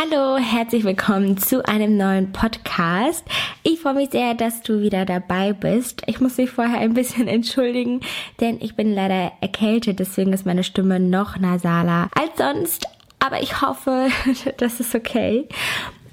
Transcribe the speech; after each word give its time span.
Hallo, 0.00 0.36
herzlich 0.36 0.84
willkommen 0.84 1.38
zu 1.38 1.66
einem 1.66 1.96
neuen 1.96 2.30
Podcast. 2.30 3.24
Ich 3.64 3.80
freue 3.80 3.94
mich 3.94 4.10
sehr, 4.10 4.34
dass 4.34 4.62
du 4.62 4.80
wieder 4.80 5.04
dabei 5.04 5.52
bist. 5.52 6.04
Ich 6.06 6.20
muss 6.20 6.36
mich 6.36 6.50
vorher 6.50 6.78
ein 6.78 6.94
bisschen 6.94 7.26
entschuldigen, 7.26 8.02
denn 8.38 8.58
ich 8.60 8.76
bin 8.76 8.94
leider 8.94 9.32
erkältet, 9.40 9.98
deswegen 9.98 10.32
ist 10.32 10.46
meine 10.46 10.62
Stimme 10.62 11.00
noch 11.00 11.36
nasaler 11.38 12.10
als 12.14 12.30
sonst. 12.36 12.86
Aber 13.18 13.42
ich 13.42 13.60
hoffe, 13.60 14.10
das 14.58 14.78
ist 14.78 14.94
okay. 14.94 15.48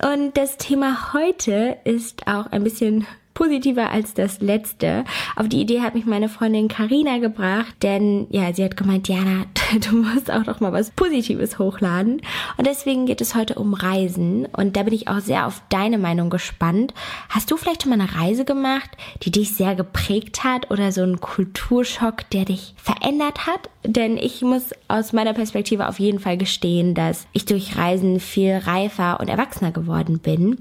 Und 0.02 0.36
das 0.36 0.58
Thema 0.58 1.14
heute 1.14 1.78
ist 1.84 2.26
auch 2.26 2.48
ein 2.48 2.64
bisschen 2.64 3.06
positiver 3.36 3.92
als 3.92 4.16
das 4.16 4.42
letzte. 4.42 5.04
Auf 5.36 5.48
die 5.48 5.62
Idee 5.62 5.82
hat 5.82 5.94
mich 5.94 6.08
meine 6.08 6.30
Freundin 6.30 6.68
Karina 6.68 7.20
gebracht, 7.20 7.76
denn 7.84 8.26
ja, 8.32 8.52
sie 8.52 8.64
hat 8.64 8.78
gemeint, 8.78 9.08
Diana, 9.08 9.46
du 9.90 9.98
musst 9.98 10.32
auch 10.32 10.46
noch 10.46 10.60
mal 10.62 10.74
was 10.74 10.90
Positives 10.90 11.60
hochladen. 11.60 12.22
Und 12.58 12.66
deswegen 12.66 13.06
geht 13.06 13.22
es 13.22 13.36
heute 13.36 13.56
um 13.56 13.76
Reisen 13.76 14.48
und 14.48 14.76
da 14.76 14.84
bin 14.84 14.94
ich 14.94 15.08
auch 15.08 15.20
sehr 15.20 15.46
auf 15.46 15.62
deine 15.70 16.00
Meinung 16.00 16.32
gespannt. 16.32 16.94
Hast 17.30 17.52
du 17.52 17.58
vielleicht 17.58 17.84
schon 17.84 17.96
mal 17.96 18.00
eine 18.00 18.16
Reise 18.16 18.46
gemacht, 18.46 18.90
die 19.22 19.32
dich 19.32 19.56
sehr 19.56 19.76
geprägt 19.76 20.44
hat 20.44 20.72
oder 20.72 20.92
so 20.92 21.04
ein 21.04 21.20
Kulturschock, 21.20 22.30
der 22.32 22.46
dich 22.46 22.74
verändert 22.78 23.46
hat? 23.46 23.70
Denn 23.84 24.18
ich 24.18 24.42
muss 24.42 24.72
aus 24.88 25.14
meiner 25.14 25.34
Perspektive 25.34 25.88
auf 25.88 26.00
jeden 26.00 26.20
Fall 26.20 26.38
gestehen, 26.38 26.96
dass 26.96 27.28
ich 27.34 27.46
durch 27.46 27.78
Reisen 27.78 28.20
viel 28.20 28.56
reifer 28.56 29.20
und 29.20 29.30
erwachsener 29.30 29.72
geworden 29.72 30.20
bin. 30.20 30.58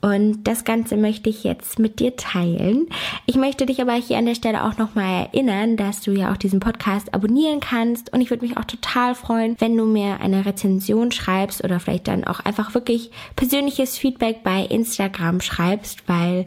Und 0.00 0.44
das 0.44 0.64
Ganze 0.64 0.96
möchte 0.96 1.28
ich 1.28 1.44
jetzt 1.44 1.78
mit 1.78 2.00
dir 2.00 2.16
teilen. 2.16 2.86
Ich 3.26 3.36
möchte 3.36 3.66
dich 3.66 3.82
aber 3.82 3.92
hier 3.92 4.16
an 4.16 4.26
der 4.26 4.34
Stelle 4.34 4.64
auch 4.64 4.78
nochmal 4.78 5.26
erinnern, 5.26 5.76
dass 5.76 6.00
du 6.00 6.12
ja 6.12 6.32
auch 6.32 6.36
diesen 6.36 6.60
Podcast 6.60 7.12
abonnieren 7.12 7.60
kannst. 7.60 8.12
Und 8.12 8.20
ich 8.20 8.30
würde 8.30 8.46
mich 8.46 8.56
auch 8.56 8.64
total 8.64 9.14
freuen, 9.14 9.56
wenn 9.58 9.76
du 9.76 9.84
mir 9.84 10.20
eine 10.20 10.46
Rezension 10.46 11.12
schreibst 11.12 11.62
oder 11.62 11.80
vielleicht 11.80 12.08
dann 12.08 12.24
auch 12.24 12.40
einfach 12.40 12.74
wirklich 12.74 13.10
persönliches 13.36 13.98
Feedback 13.98 14.42
bei 14.42 14.62
Instagram 14.62 15.40
schreibst, 15.40 16.08
weil 16.08 16.46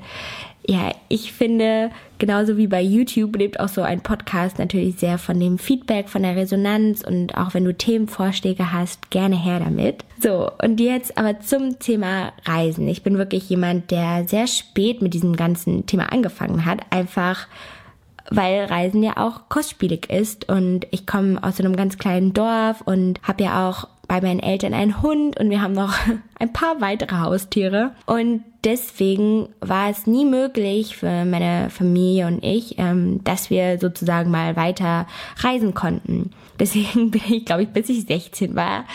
ja, 0.66 0.94
ich 1.10 1.34
finde, 1.34 1.92
genauso 2.20 2.56
wie 2.56 2.68
bei 2.68 2.82
YouTube 2.82 3.36
lebt 3.36 3.60
auch 3.60 3.68
so 3.68 3.82
ein 3.82 4.02
Podcast 4.02 4.60
natürlich 4.60 4.96
sehr 4.98 5.18
von 5.18 5.40
dem 5.40 5.58
Feedback, 5.58 6.08
von 6.08 6.24
der 6.24 6.36
Resonanz 6.36 7.04
und 7.04 7.38
auch 7.38 7.54
wenn 7.54 7.66
du 7.66 7.74
Themenvorschläge 7.74 8.72
hast, 8.72 9.12
gerne 9.12 9.42
her 9.42 9.60
damit. 9.60 10.06
So, 10.22 10.50
und 10.64 10.80
jetzt 10.80 11.18
aber 11.18 11.42
zum 11.42 11.80
Thema 11.80 12.32
Reisen. 12.46 12.88
Ich 12.88 13.04
bin 13.04 13.18
wirklich 13.18 13.50
jemand, 13.50 13.92
der 13.92 14.26
sehr 14.28 14.48
spät 14.48 15.02
mit 15.02 15.14
diesem 15.14 15.36
ganzen 15.36 15.86
Thema 15.86 16.14
angefangen 16.14 16.66
hat, 16.66 16.82
einfach 16.92 17.48
weil 18.30 18.64
Reisen 18.64 19.04
ja 19.04 19.18
auch 19.18 19.50
kostspielig 19.50 20.10
ist 20.10 20.48
und 20.50 20.88
ich 20.92 21.06
komme 21.06 21.44
aus 21.44 21.60
einem 21.60 21.76
ganz 21.76 21.98
kleinen 21.98 22.34
Dorf 22.34 22.82
und 22.82 23.20
habe 23.22 23.44
ja 23.44 23.70
auch 23.70 23.90
bei 24.22 24.28
meinen 24.28 24.40
Eltern 24.40 24.74
einen 24.74 25.02
Hund 25.02 25.40
und 25.40 25.50
wir 25.50 25.62
haben 25.62 25.74
noch 25.74 25.94
ein 26.40 26.54
paar 26.54 26.82
weitere 26.82 27.16
Haustiere 27.16 27.92
und 28.06 28.44
deswegen 28.64 29.50
war 29.60 29.90
es 29.90 30.06
nie 30.06 30.26
möglich 30.26 30.96
für 30.96 31.26
meine 31.26 31.70
Familie 31.70 32.28
und 32.28 32.44
ich, 32.44 32.78
ähm, 32.78 33.24
dass 33.24 33.50
wir 33.50 33.80
sozusagen 33.80 34.30
mal 34.30 34.56
weiter 34.56 35.08
reisen 35.38 35.74
konnten. 35.74 36.32
Deswegen 36.60 37.12
bin 37.12 37.22
ich, 37.28 37.46
glaube 37.46 37.64
ich, 37.64 37.70
bis 37.70 37.90
ich 37.90 38.06
16 38.06 38.56
war, 38.56 38.86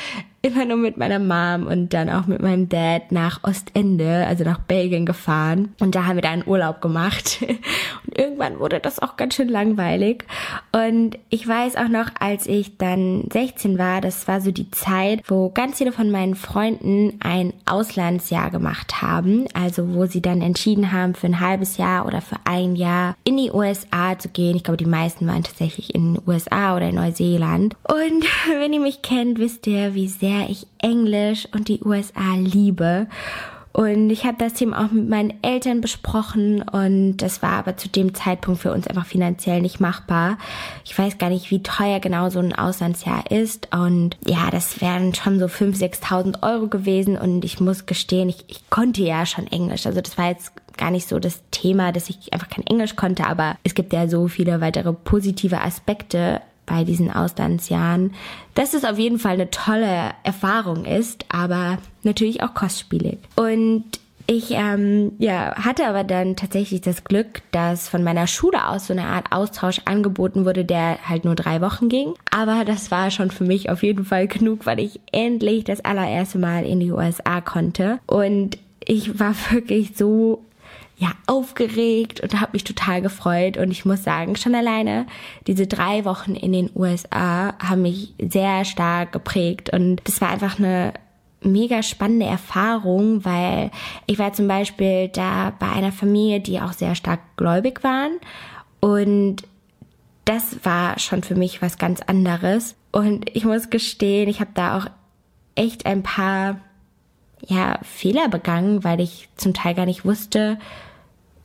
immer 0.41 0.64
nur 0.64 0.77
mit 0.77 0.97
meiner 0.97 1.19
Mom 1.19 1.67
und 1.67 1.92
dann 1.92 2.08
auch 2.08 2.27
mit 2.27 2.41
meinem 2.41 2.69
Dad 2.69 3.11
nach 3.11 3.42
Ostende, 3.42 4.25
also 4.27 4.45
nach 4.45 4.61
Belgien 4.61 5.05
gefahren. 5.05 5.75
Und 5.80 5.97
da 5.97 6.06
haben 6.06 6.17
wir 6.17 6.22
da 6.22 6.30
einen 6.30 6.47
Urlaub 6.47 6.80
gemacht. 6.80 7.39
Und 8.06 8.17
irgendwann 8.17 8.58
wurde 8.61 8.78
das 8.78 9.00
auch 9.00 9.17
ganz 9.17 9.34
schön 9.34 9.48
langweilig. 9.48 10.25
Und 10.72 11.19
ich 11.28 11.47
weiß 11.47 11.77
auch 11.77 11.89
noch, 11.89 12.11
als 12.20 12.47
ich 12.47 12.78
dann 12.78 13.28
16 13.33 13.78
war, 13.78 14.00
das 14.00 14.28
war 14.28 14.41
so 14.41 14.53
die 14.53 14.70
Zeit, 14.70 15.22
wo 15.27 15.50
ganz 15.50 15.78
viele 15.78 15.92
von 15.92 16.11
meinen 16.11 16.36
Freunden 16.36 17.19
ein 17.20 17.52
Auslandsjahr 17.67 18.50
gemacht 18.50 19.02
haben. 19.02 19.47
Also 19.55 19.95
wo 19.95 20.06
sie 20.06 20.23
dann 20.23 20.41
entschieden 20.41 20.92
haben, 20.92 21.14
für 21.14 21.27
ein 21.27 21.41
halbes 21.41 21.78
Jahr 21.78 22.06
oder 22.06 22.20
für 22.20 22.36
ein 22.45 22.77
Jahr 22.77 23.17
in 23.25 23.36
die 23.36 23.50
USA 23.50 24.19
zu 24.19 24.28
gehen. 24.28 24.56
Ich 24.56 24.62
glaube, 24.62 24.78
die 24.78 24.86
meisten 24.86 25.27
waren 25.27 25.42
tatsächlich 25.42 25.95
in 25.95 26.14
den 26.14 26.23
USA 26.27 26.77
oder 26.77 26.89
in 26.89 26.95
Neuseeland. 26.95 27.74
Und 27.83 28.24
wenn 28.61 28.73
ihr 28.73 28.80
mich 28.80 29.02
kennt, 29.02 29.39
wisst 29.39 29.67
ihr, 29.67 29.95
wie 29.95 30.08
sehr 30.08 30.27
sehr 30.28 30.50
ich 30.50 30.66
Englisch 30.78 31.48
und 31.52 31.68
die 31.68 31.83
USA 31.83 32.34
liebe. 32.36 33.06
Und 33.72 34.11
ich 34.11 34.24
habe 34.24 34.36
das 34.39 34.55
Thema 34.55 34.84
auch 34.84 34.90
mit 34.90 35.08
meinen 35.08 35.34
Eltern 35.42 35.80
besprochen 35.80 36.62
und 36.62 37.18
das 37.18 37.42
war 37.42 37.52
aber 37.52 37.77
zu 37.77 37.89
dem 37.89 38.12
Zeitpunkt 38.12 38.61
für 38.61 38.72
uns 38.72 38.89
einfach 38.89 39.06
finanziell 39.06 39.61
nicht 39.62 39.78
machbar. 39.78 40.36
Ich 40.84 40.98
weiß 40.98 41.18
gar 41.18 41.30
nicht, 41.30 41.50
wie 41.52 41.62
teuer 41.62 42.00
genau 42.00 42.28
so 42.28 42.40
ein 42.40 42.55
Auslandsjahr 42.55 43.30
ist 43.30 43.68
und 43.72 44.16
ja, 44.27 44.50
das 44.50 44.80
wären 44.80 45.14
schon 45.14 45.39
so 45.39 45.46
5.000, 45.46 46.00
6.000 46.02 46.42
Euro 46.42 46.66
gewesen 46.66 47.16
und 47.16 47.45
ich 47.45 47.60
muss 47.60 47.86
gestehen, 47.86 48.28
ich, 48.28 48.45
ich 48.48 48.68
konnte 48.68 49.02
ja 49.02 49.27
schon 49.27 49.46
Englisch. 49.46 49.86
Also 49.86 50.00
das 50.00 50.18
war 50.18 50.28
jetzt 50.28 50.52
gar 50.77 50.90
nicht 50.90 51.08
so 51.08 51.20
das 51.20 51.42
Thema, 51.52 51.92
dass 51.92 52.10
ich 52.10 52.33
einfach 52.33 52.48
kein 52.48 52.66
Englisch 52.66 52.96
konnte, 52.96 53.27
aber 53.27 53.56
es 53.62 53.74
gibt 53.74 53.92
ja 53.92 54.08
so 54.08 54.27
viele 54.27 54.60
weitere 54.60 54.92
positive 54.92 55.60
Aspekte 55.60 56.40
bei 56.68 56.84
diesen 56.84 57.11
Auslandsjahren, 57.11 58.12
dass 58.55 58.74
es 58.74 58.84
auf 58.84 58.98
jeden 58.98 59.18
Fall 59.18 59.34
eine 59.34 59.51
tolle 59.51 60.12
Erfahrung 60.23 60.84
ist, 60.84 61.24
aber 61.29 61.79
natürlich 62.02 62.42
auch 62.42 62.55
kostspielig. 62.55 63.18
Und 63.36 63.84
ich 64.30 64.51
ähm, 64.51 65.12
ja, 65.18 65.55
hatte 65.57 65.86
aber 65.86 66.05
dann 66.05 66.36
tatsächlich 66.36 66.83
das 66.83 67.02
Glück, 67.02 67.40
dass 67.51 67.89
von 67.89 68.05
meiner 68.05 68.27
Schule 68.27 68.68
aus 68.68 68.89
so 68.89 68.92
eine 68.92 69.07
Art 69.07 69.33
Austausch 69.33 69.80
angeboten 69.86 70.45
wurde, 70.45 70.67
der 70.67 70.98
halt 71.08 71.24
nur 71.24 71.34
drei 71.34 71.62
Wochen 71.62 71.89
ging. 71.89 72.12
Aber 72.30 72.67
das 72.67 72.90
war 72.90 73.11
schon 73.11 73.30
für 73.30 73.45
mich 73.45 73.70
auf 73.70 73.83
jeden 73.83 74.05
Fall 74.05 74.28
genug, 74.28 74.67
weil 74.67 74.80
ich 74.80 75.01
endlich 75.12 75.64
das 75.64 75.83
allererste 75.83 76.39
Mal 76.39 76.67
in 76.67 76.78
die 76.78 76.92
USA 76.92 77.40
konnte. 77.40 78.01
Und 78.07 78.58
ich 78.84 79.18
war 79.18 79.34
wirklich 79.51 79.96
so 79.96 80.45
ja 80.98 81.13
aufgeregt 81.27 82.20
und 82.20 82.41
habe 82.41 82.53
mich 82.53 82.64
total 82.64 83.01
gefreut. 83.01 83.57
Und 83.57 83.70
ich 83.70 83.85
muss 83.85 84.03
sagen, 84.03 84.36
schon 84.36 84.55
alleine 84.55 85.07
diese 85.47 85.67
drei 85.67 86.05
Wochen 86.05 86.35
in 86.35 86.53
den 86.53 86.70
USA 86.75 87.55
haben 87.59 87.83
mich 87.83 88.14
sehr 88.19 88.64
stark 88.64 89.13
geprägt. 89.13 89.70
Und 89.73 90.01
das 90.05 90.20
war 90.20 90.31
einfach 90.31 90.58
eine 90.58 90.92
mega 91.41 91.85
spannende 91.85 92.27
Erfahrung, 92.27 93.25
weil 93.25 93.70
ich 94.07 94.19
war 94.19 94.33
zum 94.33 94.48
Beispiel 94.48 95.08
da 95.08 95.53
bei 95.58 95.70
einer 95.70 95.92
Familie, 95.92 96.41
die 96.41 96.61
auch 96.61 96.73
sehr 96.73 96.97
stark 96.97 97.20
gläubig 97.37 97.85
waren. 97.85 98.19
Und 98.81 99.45
das 100.25 100.64
war 100.64 100.98
schon 100.98 101.23
für 101.23 101.37
mich 101.37 101.63
was 101.63 101.79
ganz 101.79 102.03
anderes. 102.03 102.75
Und 102.91 103.31
ich 103.37 103.45
muss 103.45 103.70
gestehen, 103.70 104.29
ich 104.29 104.41
habe 104.41 104.51
da 104.55 104.79
auch 104.79 104.87
echt 105.55 105.87
ein 105.87 106.03
paar 106.03 106.61
ja, 107.47 107.79
Fehler 107.83 108.29
begangen, 108.29 108.85
weil 108.85 109.01
ich 109.01 109.29
zum 109.37 109.55
Teil 109.55 109.75
gar 109.75 109.87
nicht 109.87 110.05
wusste, 110.05 110.59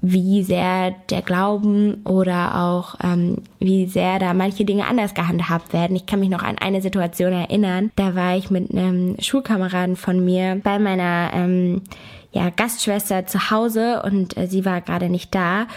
wie 0.06 0.44
sehr 0.44 0.92
der 1.10 1.22
Glauben 1.22 2.04
oder 2.04 2.62
auch 2.62 2.96
ähm, 3.02 3.38
wie 3.60 3.86
sehr 3.88 4.20
da 4.20 4.34
manche 4.34 4.66
Dinge 4.66 4.86
anders 4.86 5.14
gehandhabt 5.14 5.72
werden. 5.72 5.96
Ich 5.96 6.06
kann 6.06 6.20
mich 6.20 6.28
noch 6.28 6.44
an 6.44 6.58
eine 6.58 6.82
Situation 6.82 7.32
erinnern. 7.32 7.90
Da 7.96 8.14
war 8.14 8.36
ich 8.36 8.52
mit 8.52 8.72
einem 8.72 9.16
Schulkameraden 9.20 9.96
von 9.96 10.24
mir 10.24 10.60
bei 10.62 10.78
meiner 10.78 11.32
ähm, 11.34 11.84
ja, 12.34 12.50
Gastschwester 12.50 13.26
zu 13.28 13.50
Hause 13.50 14.02
und 14.04 14.36
äh, 14.36 14.48
sie 14.48 14.66
war 14.66 14.82
gerade 14.82 15.08
nicht 15.08 15.34
da. 15.34 15.68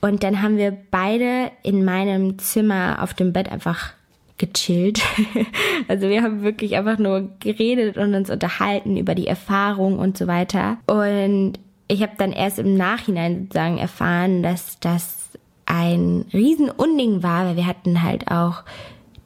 Und 0.00 0.24
dann 0.24 0.42
haben 0.42 0.56
wir 0.56 0.76
beide 0.90 1.52
in 1.62 1.84
meinem 1.84 2.40
Zimmer 2.40 2.98
auf 3.00 3.14
dem 3.14 3.32
Bett 3.32 3.52
einfach 3.52 3.92
gechillt. 4.38 5.02
also 5.88 6.08
wir 6.08 6.22
haben 6.22 6.42
wirklich 6.42 6.76
einfach 6.76 6.98
nur 6.98 7.30
geredet 7.40 7.96
und 7.96 8.14
uns 8.14 8.30
unterhalten 8.30 8.96
über 8.96 9.14
die 9.14 9.26
Erfahrung 9.26 9.98
und 9.98 10.18
so 10.18 10.26
weiter. 10.26 10.78
Und 10.86 11.54
ich 11.88 12.02
habe 12.02 12.12
dann 12.18 12.32
erst 12.32 12.58
im 12.58 12.76
Nachhinein 12.76 13.42
sozusagen 13.42 13.78
erfahren, 13.78 14.42
dass 14.42 14.78
das 14.80 15.30
ein 15.66 16.26
Riesenunding 16.32 17.22
war, 17.22 17.46
weil 17.46 17.56
wir 17.56 17.66
hatten 17.66 18.02
halt 18.02 18.30
auch 18.30 18.62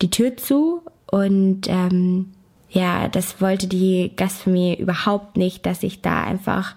die 0.00 0.10
Tür 0.10 0.36
zu 0.36 0.82
und 1.10 1.68
ähm, 1.68 2.32
ja, 2.70 3.08
das 3.08 3.40
wollte 3.40 3.66
die 3.66 4.12
Gastfamilie 4.16 4.76
überhaupt 4.76 5.36
nicht, 5.36 5.66
dass 5.66 5.82
ich 5.82 6.02
da 6.02 6.22
einfach 6.22 6.76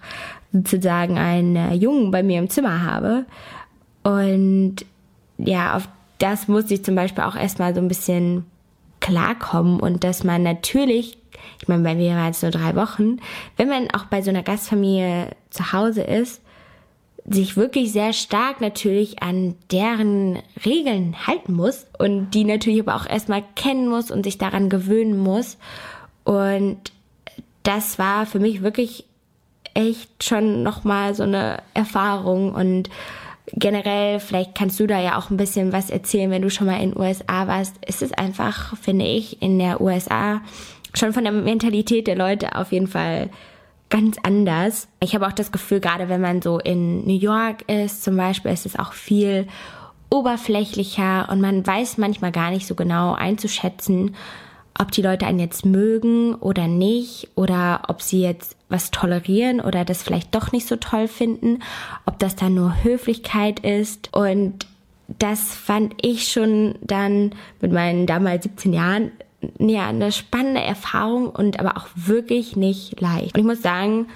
sozusagen 0.52 1.18
einen 1.18 1.56
äh, 1.56 1.74
Jungen 1.74 2.10
bei 2.10 2.22
mir 2.22 2.40
im 2.40 2.50
Zimmer 2.50 2.82
habe. 2.82 3.26
Und 4.02 4.76
ja, 5.38 5.76
auf 5.76 5.88
das 6.24 6.48
musste 6.48 6.72
ich 6.74 6.84
zum 6.84 6.94
Beispiel 6.94 7.24
auch 7.24 7.36
erstmal 7.36 7.74
so 7.74 7.80
ein 7.80 7.88
bisschen 7.88 8.46
klarkommen 9.00 9.78
und 9.78 10.04
dass 10.04 10.24
man 10.24 10.42
natürlich 10.42 11.18
ich 11.60 11.68
meine, 11.68 11.82
bei 11.82 11.94
mir 11.94 12.14
waren 12.14 12.30
es 12.30 12.42
nur 12.42 12.50
drei 12.50 12.74
Wochen, 12.74 13.18
wenn 13.56 13.68
man 13.68 13.90
auch 13.90 14.06
bei 14.06 14.22
so 14.22 14.30
einer 14.30 14.42
Gastfamilie 14.42 15.30
zu 15.50 15.72
Hause 15.72 16.02
ist, 16.02 16.40
sich 17.26 17.56
wirklich 17.56 17.92
sehr 17.92 18.12
stark 18.12 18.60
natürlich 18.60 19.22
an 19.22 19.54
deren 19.70 20.38
Regeln 20.64 21.26
halten 21.26 21.54
muss 21.54 21.86
und 21.98 22.30
die 22.30 22.44
natürlich 22.44 22.80
aber 22.80 22.96
auch 22.96 23.06
erstmal 23.06 23.42
kennen 23.56 23.88
muss 23.88 24.10
und 24.10 24.24
sich 24.24 24.38
daran 24.38 24.68
gewöhnen 24.68 25.18
muss. 25.18 25.58
Und 26.24 26.78
das 27.62 27.98
war 27.98 28.26
für 28.26 28.40
mich 28.40 28.62
wirklich 28.62 29.06
echt 29.72 30.22
schon 30.22 30.62
nochmal 30.62 31.14
so 31.14 31.22
eine 31.22 31.62
Erfahrung 31.72 32.54
und 32.54 32.90
generell, 33.52 34.20
vielleicht 34.20 34.54
kannst 34.54 34.80
du 34.80 34.86
da 34.86 35.00
ja 35.00 35.18
auch 35.18 35.30
ein 35.30 35.36
bisschen 35.36 35.72
was 35.72 35.90
erzählen, 35.90 36.30
wenn 36.30 36.42
du 36.42 36.50
schon 36.50 36.66
mal 36.66 36.80
in 36.80 36.92
den 36.92 37.00
USA 37.00 37.46
warst. 37.46 37.76
ist 37.86 38.02
Es 38.02 38.12
einfach, 38.12 38.76
finde 38.78 39.04
ich, 39.04 39.42
in 39.42 39.58
der 39.58 39.80
USA 39.80 40.40
schon 40.94 41.12
von 41.12 41.24
der 41.24 41.32
Mentalität 41.32 42.06
der 42.06 42.16
Leute 42.16 42.56
auf 42.56 42.72
jeden 42.72 42.86
Fall 42.86 43.30
ganz 43.90 44.16
anders. 44.22 44.88
Ich 45.00 45.14
habe 45.14 45.26
auch 45.26 45.32
das 45.32 45.52
Gefühl, 45.52 45.80
gerade 45.80 46.08
wenn 46.08 46.20
man 46.20 46.40
so 46.40 46.58
in 46.58 47.04
New 47.04 47.18
York 47.18 47.68
ist, 47.70 48.02
zum 48.02 48.16
Beispiel, 48.16 48.50
ist 48.52 48.66
es 48.66 48.78
auch 48.78 48.92
viel 48.92 49.46
oberflächlicher 50.10 51.28
und 51.30 51.40
man 51.40 51.66
weiß 51.66 51.98
manchmal 51.98 52.32
gar 52.32 52.50
nicht 52.50 52.66
so 52.66 52.74
genau 52.74 53.14
einzuschätzen, 53.14 54.14
ob 54.78 54.90
die 54.90 55.02
Leute 55.02 55.26
einen 55.26 55.38
jetzt 55.38 55.64
mögen 55.64 56.34
oder 56.34 56.66
nicht 56.66 57.28
oder 57.36 57.82
ob 57.88 58.02
sie 58.02 58.22
jetzt 58.22 58.56
was 58.68 58.90
tolerieren 58.90 59.60
oder 59.60 59.84
das 59.84 60.02
vielleicht 60.02 60.34
doch 60.34 60.52
nicht 60.52 60.66
so 60.66 60.76
toll 60.76 61.08
finden, 61.08 61.60
ob 62.06 62.18
das 62.18 62.36
dann 62.36 62.54
nur 62.54 62.82
Höflichkeit 62.82 63.60
ist 63.60 64.14
und 64.14 64.66
das 65.18 65.54
fand 65.54 65.94
ich 66.02 66.28
schon 66.28 66.76
dann 66.80 67.32
mit 67.60 67.72
meinen 67.72 68.06
damals 68.06 68.44
17 68.44 68.72
Jahren 68.72 69.12
ja, 69.58 69.88
eine 69.88 70.12
spannende 70.12 70.62
Erfahrung 70.62 71.28
und 71.28 71.60
aber 71.60 71.76
auch 71.76 71.88
wirklich 71.94 72.56
nicht 72.56 73.00
leicht. 73.00 73.34
Und 73.34 73.40
ich 73.40 73.46
muss 73.46 73.60
sagen, 73.60 74.06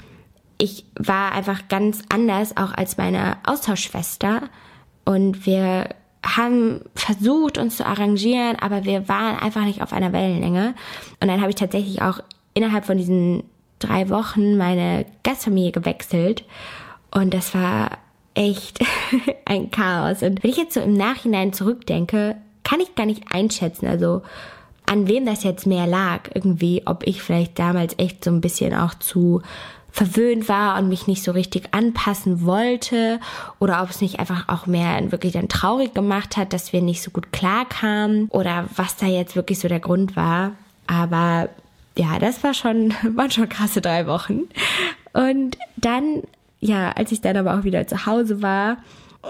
ich 0.57 0.85
war 0.99 1.33
einfach 1.33 1.69
ganz 1.69 2.03
anders 2.09 2.57
auch 2.57 2.73
als 2.73 2.97
meine 2.97 3.37
Austauschschwester 3.45 4.43
und 5.05 5.47
wir 5.47 5.91
haben 6.25 6.83
versucht, 6.95 7.59
uns 7.59 7.77
zu 7.77 7.87
arrangieren, 7.87 8.57
aber 8.57 8.85
wir 8.85 9.09
waren 9.09 9.39
einfach 9.39 9.65
nicht 9.65 9.83
auf 9.83 9.93
einer 9.93 10.13
Wellenlänge. 10.13 10.75
Und 11.21 11.29
dann 11.29 11.41
habe 11.41 11.51
ich 11.51 11.57
tatsächlich 11.57 12.03
auch 12.03 12.21
innerhalb 12.55 12.87
von 12.87 12.99
diesen 12.99 13.45
drei 13.79 14.09
Wochen 14.11 14.57
meine 14.57 15.07
Gastfamilie 15.23 15.73
gewechselt. 15.73 16.45
Und 17.11 17.33
das 17.33 17.55
war 17.55 17.99
echt 18.35 18.81
ein 19.45 19.71
Chaos. 19.71 20.23
Und 20.23 20.43
wenn 20.43 20.51
ich 20.51 20.57
jetzt 20.57 20.75
so 20.75 20.81
im 20.81 20.95
Nachhinein 20.95 21.53
zurückdenke, 21.53 22.37
kann 22.65 22.81
ich 22.81 22.95
gar 22.95 23.07
nicht 23.07 23.25
einschätzen, 23.33 23.87
also 23.87 24.23
an 24.87 25.07
wem 25.07 25.27
das 25.27 25.45
jetzt 25.45 25.67
mehr 25.67 25.87
lag, 25.87 26.31
irgendwie, 26.35 26.83
ob 26.87 27.07
ich 27.07 27.23
vielleicht 27.23 27.59
damals 27.59 27.95
echt 27.99 28.25
so 28.25 28.31
ein 28.31 28.41
bisschen 28.41 28.75
auch 28.75 28.95
zu 28.95 29.43
verwöhnt 29.91 30.49
war 30.49 30.79
und 30.79 30.89
mich 30.89 31.07
nicht 31.07 31.23
so 31.23 31.33
richtig 31.33 31.69
anpassen 31.73 32.45
wollte 32.45 33.21
oder 33.59 33.83
ob 33.83 33.91
es 33.91 34.01
nicht 34.01 34.21
einfach 34.21 34.49
auch 34.49 34.67
mehr 34.67 35.11
wirklich 35.11 35.33
dann 35.33 35.49
traurig 35.49 35.95
gemacht 35.95 36.37
hat, 36.37 36.53
dass 36.53 36.73
wir 36.73 36.83
nicht 36.83 37.03
so 37.03 37.11
gut 37.11 37.33
klarkamen 37.33 38.29
oder 38.29 38.67
was 38.77 38.97
da 38.97 39.07
jetzt 39.07 39.35
wirklich 39.35 39.59
so 39.59 39.69
der 39.69 39.81
Grund 39.81 40.15
war. 40.15 40.53
Aber 40.87 41.49
ja, 41.97 42.19
das 42.19 42.45
war 42.45 42.55
schon, 42.55 42.95
waren 43.17 43.31
schon 43.31 43.49
krasse 43.49 43.81
drei 43.81 44.07
Wochen. 44.07 44.43
Und 45.13 45.59
dann, 45.77 46.23
ja, 46.61 46.93
als 46.93 47.13
ich 47.13 47.21
dann 47.21 47.37
aber 47.37 47.59
auch 47.59 47.65
wieder 47.65 47.87
zu 47.87 48.07
Hause 48.07 48.43
war 48.43 48.79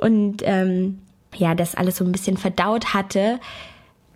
und 0.00 0.42
ähm, 0.44 0.98
ja, 1.34 1.54
das 1.54 1.74
alles 1.74 1.96
so 1.96 2.04
ein 2.04 2.12
bisschen 2.12 2.36
verdaut 2.36 2.94
hatte, 2.94 3.38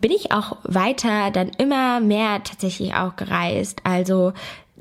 bin 0.00 0.10
ich 0.10 0.32
auch 0.32 0.56
weiter 0.64 1.30
dann 1.30 1.50
immer 1.58 2.00
mehr 2.00 2.42
tatsächlich 2.42 2.94
auch 2.94 3.16
gereist. 3.16 3.80
Also 3.84 4.32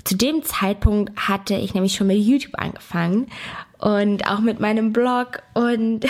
zu 0.03 0.15
dem 0.15 0.43
Zeitpunkt 0.43 1.27
hatte 1.27 1.55
ich 1.55 1.73
nämlich 1.73 1.95
schon 1.95 2.07
mit 2.07 2.17
YouTube 2.17 2.57
angefangen 2.57 3.27
und 3.77 4.27
auch 4.27 4.39
mit 4.39 4.59
meinem 4.59 4.93
Blog 4.93 5.41
und 5.53 6.05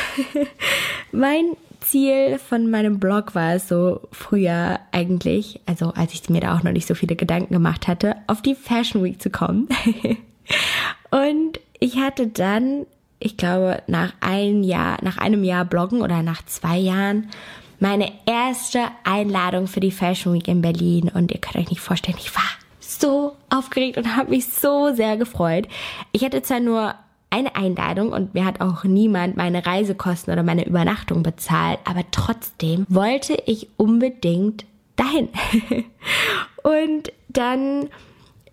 mein 1.11 1.55
Ziel 1.79 2.37
von 2.37 2.69
meinem 2.69 2.99
Blog 2.99 3.33
war 3.33 3.55
es 3.55 3.67
so 3.67 4.01
früher 4.11 4.79
eigentlich, 4.91 5.59
also 5.65 5.91
als 5.93 6.13
ich 6.13 6.29
mir 6.29 6.41
da 6.41 6.55
auch 6.55 6.63
noch 6.63 6.71
nicht 6.71 6.87
so 6.87 6.95
viele 6.95 7.15
Gedanken 7.15 7.53
gemacht 7.53 7.87
hatte, 7.87 8.17
auf 8.27 8.41
die 8.41 8.55
Fashion 8.55 9.03
Week 9.03 9.21
zu 9.21 9.29
kommen. 9.29 9.67
und 11.11 11.59
ich 11.79 11.97
hatte 11.97 12.27
dann, 12.27 12.85
ich 13.19 13.35
glaube, 13.35 13.81
nach 13.87 14.13
ein 14.21 14.63
Jahr, 14.63 14.99
nach 15.01 15.17
einem 15.17 15.43
Jahr 15.43 15.65
Bloggen 15.65 16.01
oder 16.01 16.21
nach 16.21 16.45
zwei 16.45 16.77
Jahren 16.77 17.29
meine 17.79 18.11
erste 18.27 18.83
Einladung 19.03 19.65
für 19.65 19.79
die 19.79 19.91
Fashion 19.91 20.35
Week 20.35 20.47
in 20.47 20.61
Berlin 20.61 21.09
und 21.11 21.31
ihr 21.31 21.39
könnt 21.39 21.55
euch 21.55 21.71
nicht 21.71 21.81
vorstellen, 21.81 22.17
ich 22.19 22.33
war 22.35 22.43
so 23.01 23.36
aufgeregt 23.50 23.98
und 23.98 24.15
habe 24.15 24.30
mich 24.30 24.48
so 24.48 24.94
sehr 24.94 25.18
gefreut. 25.18 25.68
Ich 26.12 26.24
hatte 26.24 26.42
zwar 26.42 26.59
nur 26.59 26.95
eine 27.30 27.56
Einladung 27.56 28.12
und 28.12 28.33
mir 28.33 28.45
hat 28.45 28.62
auch 28.62 28.83
niemand 28.83 29.38
meine 29.38 29.65
Reisekosten 29.65 30.33
oder 30.33 30.44
meine 30.44 30.65
Übernachtung 30.65 31.24
bezahlt, 31.24 31.80
aber 31.86 32.03
trotzdem 32.12 32.86
wollte 32.89 33.42
ich 33.45 33.69
unbedingt 33.77 34.65
dahin. 34.98 35.30
und 36.63 37.12
dann 37.30 37.89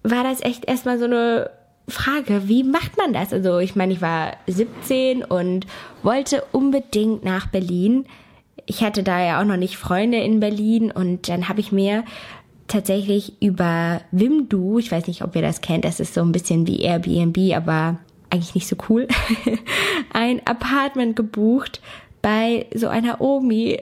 war 0.05 0.23
das 0.23 0.41
echt 0.43 0.65
erstmal 0.67 0.99
so 0.99 1.07
eine 1.07 1.51
Frage, 1.89 2.49
wie 2.49 2.63
macht 2.63 2.97
man 2.97 3.13
das? 3.13 3.33
Also 3.33 3.59
ich 3.59 3.75
meine, 3.75 3.93
ich 3.93 4.01
war 4.01 4.37
17 4.47 5.25
und 5.25 5.67
wollte 6.03 6.45
unbedingt 6.53 7.25
nach 7.25 7.49
Berlin. 7.49 8.07
Ich 8.67 8.85
hatte 8.85 9.03
da 9.03 9.25
ja 9.25 9.41
auch 9.41 9.45
noch 9.45 9.57
nicht 9.57 9.77
Freunde 9.77 10.19
in 10.19 10.41
Berlin 10.41 10.93
und 10.93 11.29
dann 11.29 11.49
habe 11.49 11.61
ich 11.61 11.73
mir 11.73 12.05
tatsächlich 12.69 13.41
über 13.43 14.01
Wimdu, 14.13 14.79
ich 14.79 14.93
weiß 14.93 15.07
nicht, 15.09 15.23
ob 15.25 15.35
ihr 15.35 15.43
das 15.43 15.61
kennt, 15.61 15.85
das 15.85 16.01
ist 16.01 16.15
so 16.15 16.21
ein 16.21 16.33
bisschen 16.33 16.67
wie 16.67 16.83
Airbnb, 16.83 17.55
aber 17.57 17.99
eigentlich 18.31 18.55
nicht 18.55 18.69
so 18.69 18.77
cool, 18.89 19.09
ein 20.13 20.47
Apartment 20.47 21.17
gebucht 21.17 21.81
bei 22.23 22.67
so 22.75 22.89
einer 22.89 23.21
Omi, 23.21 23.79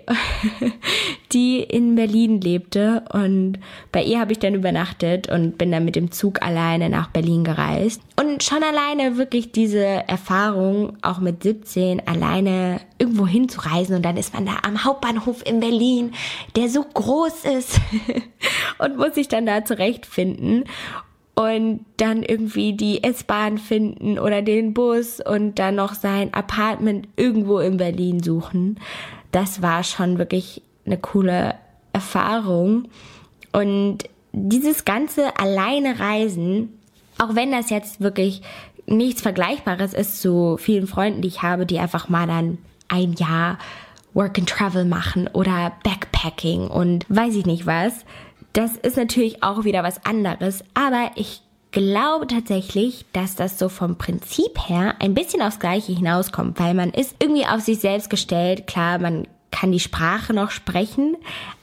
die 1.33 1.61
in 1.61 1.95
Berlin 1.95 2.41
lebte. 2.41 3.05
Und 3.13 3.59
bei 3.93 4.03
ihr 4.03 4.21
habe 4.21 4.33
ich 4.33 4.39
dann 4.39 4.55
übernachtet 4.55 5.29
und 5.29 5.59
bin 5.59 5.73
dann 5.73 5.85
mit 5.85 5.97
dem 5.97 6.11
Zug 6.11 6.43
alleine 6.43 6.89
nach 6.89 7.09
Berlin 7.09 7.45
gereist. 7.45 8.01
Und 8.19 8.43
schon 8.43 8.63
alleine 8.63 9.17
wirklich 9.17 9.53
diese 9.53 9.85
Erfahrung, 9.85 10.97
auch 11.03 11.19
mit 11.19 11.43
17, 11.43 12.07
alleine 12.07 12.81
irgendwo 12.99 13.27
hinzureisen 13.27 13.97
und 13.97 14.03
dann 14.03 14.17
ist 14.17 14.33
man 14.33 14.47
da 14.47 14.53
am 14.63 14.85
Hauptbahnhof 14.85 15.45
in 15.45 15.61
Berlin, 15.61 16.13
der 16.57 16.71
so 16.71 16.83
groß 16.83 17.45
ist 17.45 17.79
und 18.79 18.97
muss 18.97 19.15
sich 19.15 19.29
dann 19.29 19.45
da 19.45 19.65
zurechtfinden 19.65 20.65
und 21.37 21.85
dann 21.99 22.23
irgendwie 22.23 22.73
die 22.73 23.05
S-Bahn 23.05 23.59
finden 23.59 24.19
oder 24.19 24.41
den 24.41 24.73
Bus 24.73 25.21
und 25.21 25.59
dann 25.59 25.77
noch 25.77 25.95
sein 25.95 26.33
Apartment 26.33 27.09
irgendwo 27.17 27.59
in 27.59 27.77
Berlin 27.77 28.23
suchen. 28.23 28.81
Das 29.33 29.61
war 29.61 29.85
schon 29.85 30.17
wirklich 30.19 30.63
eine 30.87 30.97
coole 30.97 31.55
Erfahrung. 31.93 32.89
Und 33.53 33.99
dieses 34.33 34.87
ganze 34.87 35.39
alleine 35.39 36.01
Reisen, 36.01 36.71
auch 37.19 37.35
wenn 37.35 37.53
das 37.53 37.69
jetzt 37.69 38.01
wirklich 38.01 38.41
nichts 38.87 39.21
Vergleichbares 39.21 39.93
ist 39.93 40.23
zu 40.23 40.57
vielen 40.59 40.87
Freunden, 40.87 41.21
die 41.21 41.29
ich 41.29 41.43
habe, 41.43 41.67
die 41.67 41.79
einfach 41.79 42.09
mal 42.09 42.27
dann 42.27 42.57
ein 42.89 43.13
Jahr 43.13 43.59
Work 44.15 44.39
and 44.39 44.49
Travel 44.49 44.87
machen 44.87 45.29
oder 45.35 45.73
Backpacking 45.85 46.69
und 46.69 47.05
weiß 47.11 47.35
ich 47.35 47.45
nicht 47.45 47.67
was, 47.67 48.07
das 48.57 48.75
ist 48.77 48.97
natürlich 48.97 49.43
auch 49.43 49.65
wieder 49.65 49.83
was 49.83 50.05
anderes, 50.07 50.65
aber 50.73 51.11
ich 51.17 51.43
glaube 51.73 52.27
tatsächlich, 52.27 53.05
dass 53.13 53.37
das 53.37 53.59
so 53.59 53.69
vom 53.69 53.99
Prinzip 53.99 54.69
her 54.69 54.95
ein 54.99 55.13
bisschen 55.13 55.43
aufs 55.43 55.59
Gleiche 55.59 55.93
hinauskommt, 55.93 56.59
weil 56.59 56.73
man 56.73 56.91
ist 56.91 57.17
irgendwie 57.19 57.45
auf 57.47 57.61
sich 57.61 57.81
selbst 57.81 58.09
gestellt. 58.09 58.67
Klar, 58.67 58.99
man 58.99 59.29
kann 59.51 59.73
die 59.73 59.81
Sprache 59.81 60.33
noch 60.33 60.51
sprechen, 60.51 61.17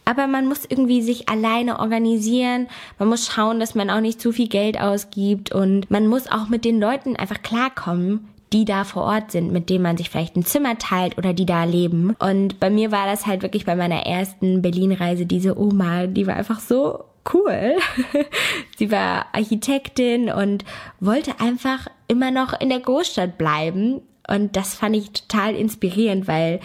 aber 0.06 0.28
man 0.28 0.48
muss 0.48 0.66
irgendwie 0.70 1.02
sich 1.02 1.30
alleine 1.30 1.80
organisieren. 1.80 2.68
Man 3.00 3.10
muss 3.10 3.26
schauen, 3.26 3.60
dass 3.60 3.74
man 3.74 3.90
auch 3.90 4.02
nicht 4.02 4.22
zu 4.22 4.32
viel 4.32 4.48
Geld 4.48 4.80
ausgibt 4.80 5.52
und 5.52 5.90
man 5.90 6.06
muss 6.06 6.32
auch 6.32 6.48
mit 6.48 6.64
den 6.64 6.80
Leuten 6.80 7.16
einfach 7.16 7.42
klarkommen, 7.42 8.30
die 8.54 8.66
da 8.66 8.84
vor 8.84 9.04
Ort 9.04 9.32
sind, 9.32 9.52
mit 9.52 9.70
denen 9.70 9.84
man 9.84 9.98
sich 9.98 10.10
vielleicht 10.10 10.36
ein 10.36 10.46
Zimmer 10.46 10.78
teilt 10.78 11.18
oder 11.18 11.34
die 11.34 11.46
da 11.46 11.64
leben. 11.64 12.16
Und 12.20 12.60
bei 12.60 12.70
mir 12.70 12.92
war 12.92 13.08
das 13.08 13.26
halt 13.26 13.42
wirklich 13.42 13.66
bei 13.66 13.76
meiner 13.76 14.06
ersten 14.06 14.62
Berlin-Reise 14.62 15.26
diese 15.26 15.60
Oma, 15.60 16.06
die 16.06 16.28
war 16.28 16.36
einfach 16.36 16.60
so 16.60 17.04
cool. 17.34 17.78
Sie 18.78 18.92
war 18.92 19.26
Architektin 19.34 20.30
und 20.30 20.66
wollte 21.00 21.40
einfach 21.40 21.88
immer 22.08 22.32
noch 22.32 22.60
in 22.60 22.70
der 22.70 22.80
Großstadt 22.80 23.38
bleiben. 23.38 24.02
Und 24.28 24.56
das 24.56 24.76
fand 24.76 24.96
ich 24.96 25.12
total 25.12 25.56
inspirierend, 25.56 26.28
weil 26.28 26.60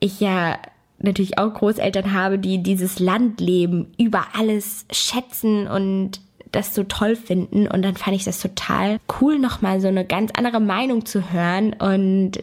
ich 0.00 0.20
ja 0.20 0.58
natürlich 0.98 1.38
auch 1.38 1.54
Großeltern 1.54 2.12
habe, 2.12 2.38
die 2.38 2.62
dieses 2.62 2.98
Landleben 2.98 3.92
über 3.98 4.26
alles 4.34 4.86
schätzen 4.90 5.68
und 5.68 6.20
das 6.52 6.74
so 6.74 6.84
toll 6.84 7.16
finden 7.16 7.66
und 7.66 7.82
dann 7.82 7.96
fand 7.96 8.16
ich 8.16 8.24
das 8.24 8.40
total 8.40 8.98
cool, 9.20 9.38
nochmal 9.38 9.80
so 9.80 9.88
eine 9.88 10.04
ganz 10.04 10.30
andere 10.36 10.60
Meinung 10.60 11.06
zu 11.06 11.32
hören 11.32 11.74
und 11.74 12.42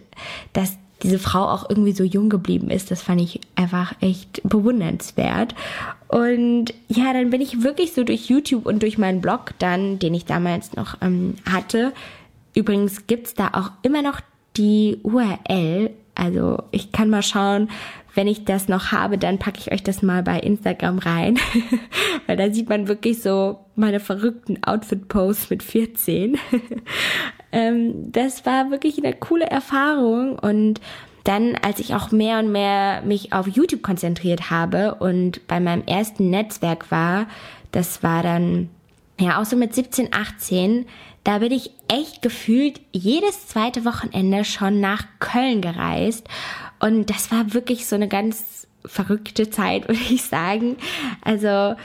dass 0.53 0.77
diese 1.03 1.19
Frau 1.19 1.43
auch 1.43 1.69
irgendwie 1.69 1.91
so 1.91 2.03
jung 2.03 2.29
geblieben 2.29 2.69
ist, 2.69 2.89
das 2.89 3.01
fand 3.01 3.21
ich 3.21 3.41
einfach 3.55 3.93
echt 4.01 4.41
bewundernswert. 4.43 5.53
Und 6.07 6.73
ja, 6.87 7.13
dann 7.13 7.29
bin 7.29 7.41
ich 7.41 7.63
wirklich 7.63 7.93
so 7.93 8.03
durch 8.03 8.27
YouTube 8.27 8.65
und 8.65 8.81
durch 8.81 8.97
meinen 8.97 9.21
Blog 9.21 9.51
dann, 9.59 9.99
den 9.99 10.13
ich 10.13 10.25
damals 10.25 10.73
noch 10.73 10.97
ähm, 11.01 11.35
hatte. 11.49 11.93
Übrigens 12.53 13.07
gibt's 13.07 13.33
da 13.33 13.49
auch 13.53 13.71
immer 13.83 14.01
noch 14.01 14.21
die 14.57 14.99
URL. 15.03 15.91
Also 16.15 16.63
ich 16.71 16.91
kann 16.91 17.09
mal 17.09 17.21
schauen, 17.21 17.69
wenn 18.15 18.27
ich 18.27 18.45
das 18.45 18.69
noch 18.69 18.91
habe, 18.91 19.17
dann 19.17 19.37
packe 19.37 19.59
ich 19.59 19.71
euch 19.71 19.83
das 19.83 20.01
mal 20.01 20.23
bei 20.23 20.39
Instagram 20.39 20.99
rein. 20.99 21.37
Weil 22.27 22.37
da 22.37 22.49
sieht 22.49 22.69
man 22.69 22.87
wirklich 22.87 23.21
so 23.21 23.59
meine 23.75 23.99
verrückten 23.99 24.63
Outfit-Posts 24.63 25.49
mit 25.49 25.63
14. 25.63 26.37
ähm, 27.51 28.11
das 28.11 28.45
war 28.45 28.71
wirklich 28.71 29.03
eine 29.03 29.13
coole 29.13 29.45
Erfahrung 29.45 30.39
und 30.39 30.79
dann, 31.25 31.55
als 31.61 31.79
ich 31.79 31.95
auch 31.95 32.11
mehr 32.11 32.37
und 32.39 32.51
mehr 32.51 33.01
mich 33.01 33.33
auf 33.33 33.47
YouTube 33.47 33.81
konzentriert 33.81 34.51
habe 34.51 34.95
und 34.95 35.45
bei 35.47 35.59
meinem 35.59 35.83
ersten 35.85 36.29
Netzwerk 36.29 36.91
war, 36.91 37.25
das 37.71 38.03
war 38.03 38.21
dann 38.21 38.69
ja, 39.19 39.41
auch 39.41 39.45
so 39.45 39.55
mit 39.55 39.73
17, 39.73 40.09
18, 40.11 40.85
da 41.25 41.39
bin 41.39 41.51
ich 41.51 41.71
echt 41.87 42.21
gefühlt 42.21 42.79
jedes 42.93 43.47
zweite 43.47 43.83
Wochenende 43.83 44.45
schon 44.45 44.79
nach 44.79 45.05
Köln 45.19 45.59
gereist. 45.59 46.27
Und 46.79 47.09
das 47.09 47.31
war 47.31 47.53
wirklich 47.53 47.87
so 47.87 47.95
eine 47.95 48.07
ganz 48.07 48.67
verrückte 48.85 49.49
Zeit, 49.49 49.83
würde 49.89 49.99
ich 50.09 50.21
sagen. 50.21 50.77
Also, 51.21 51.75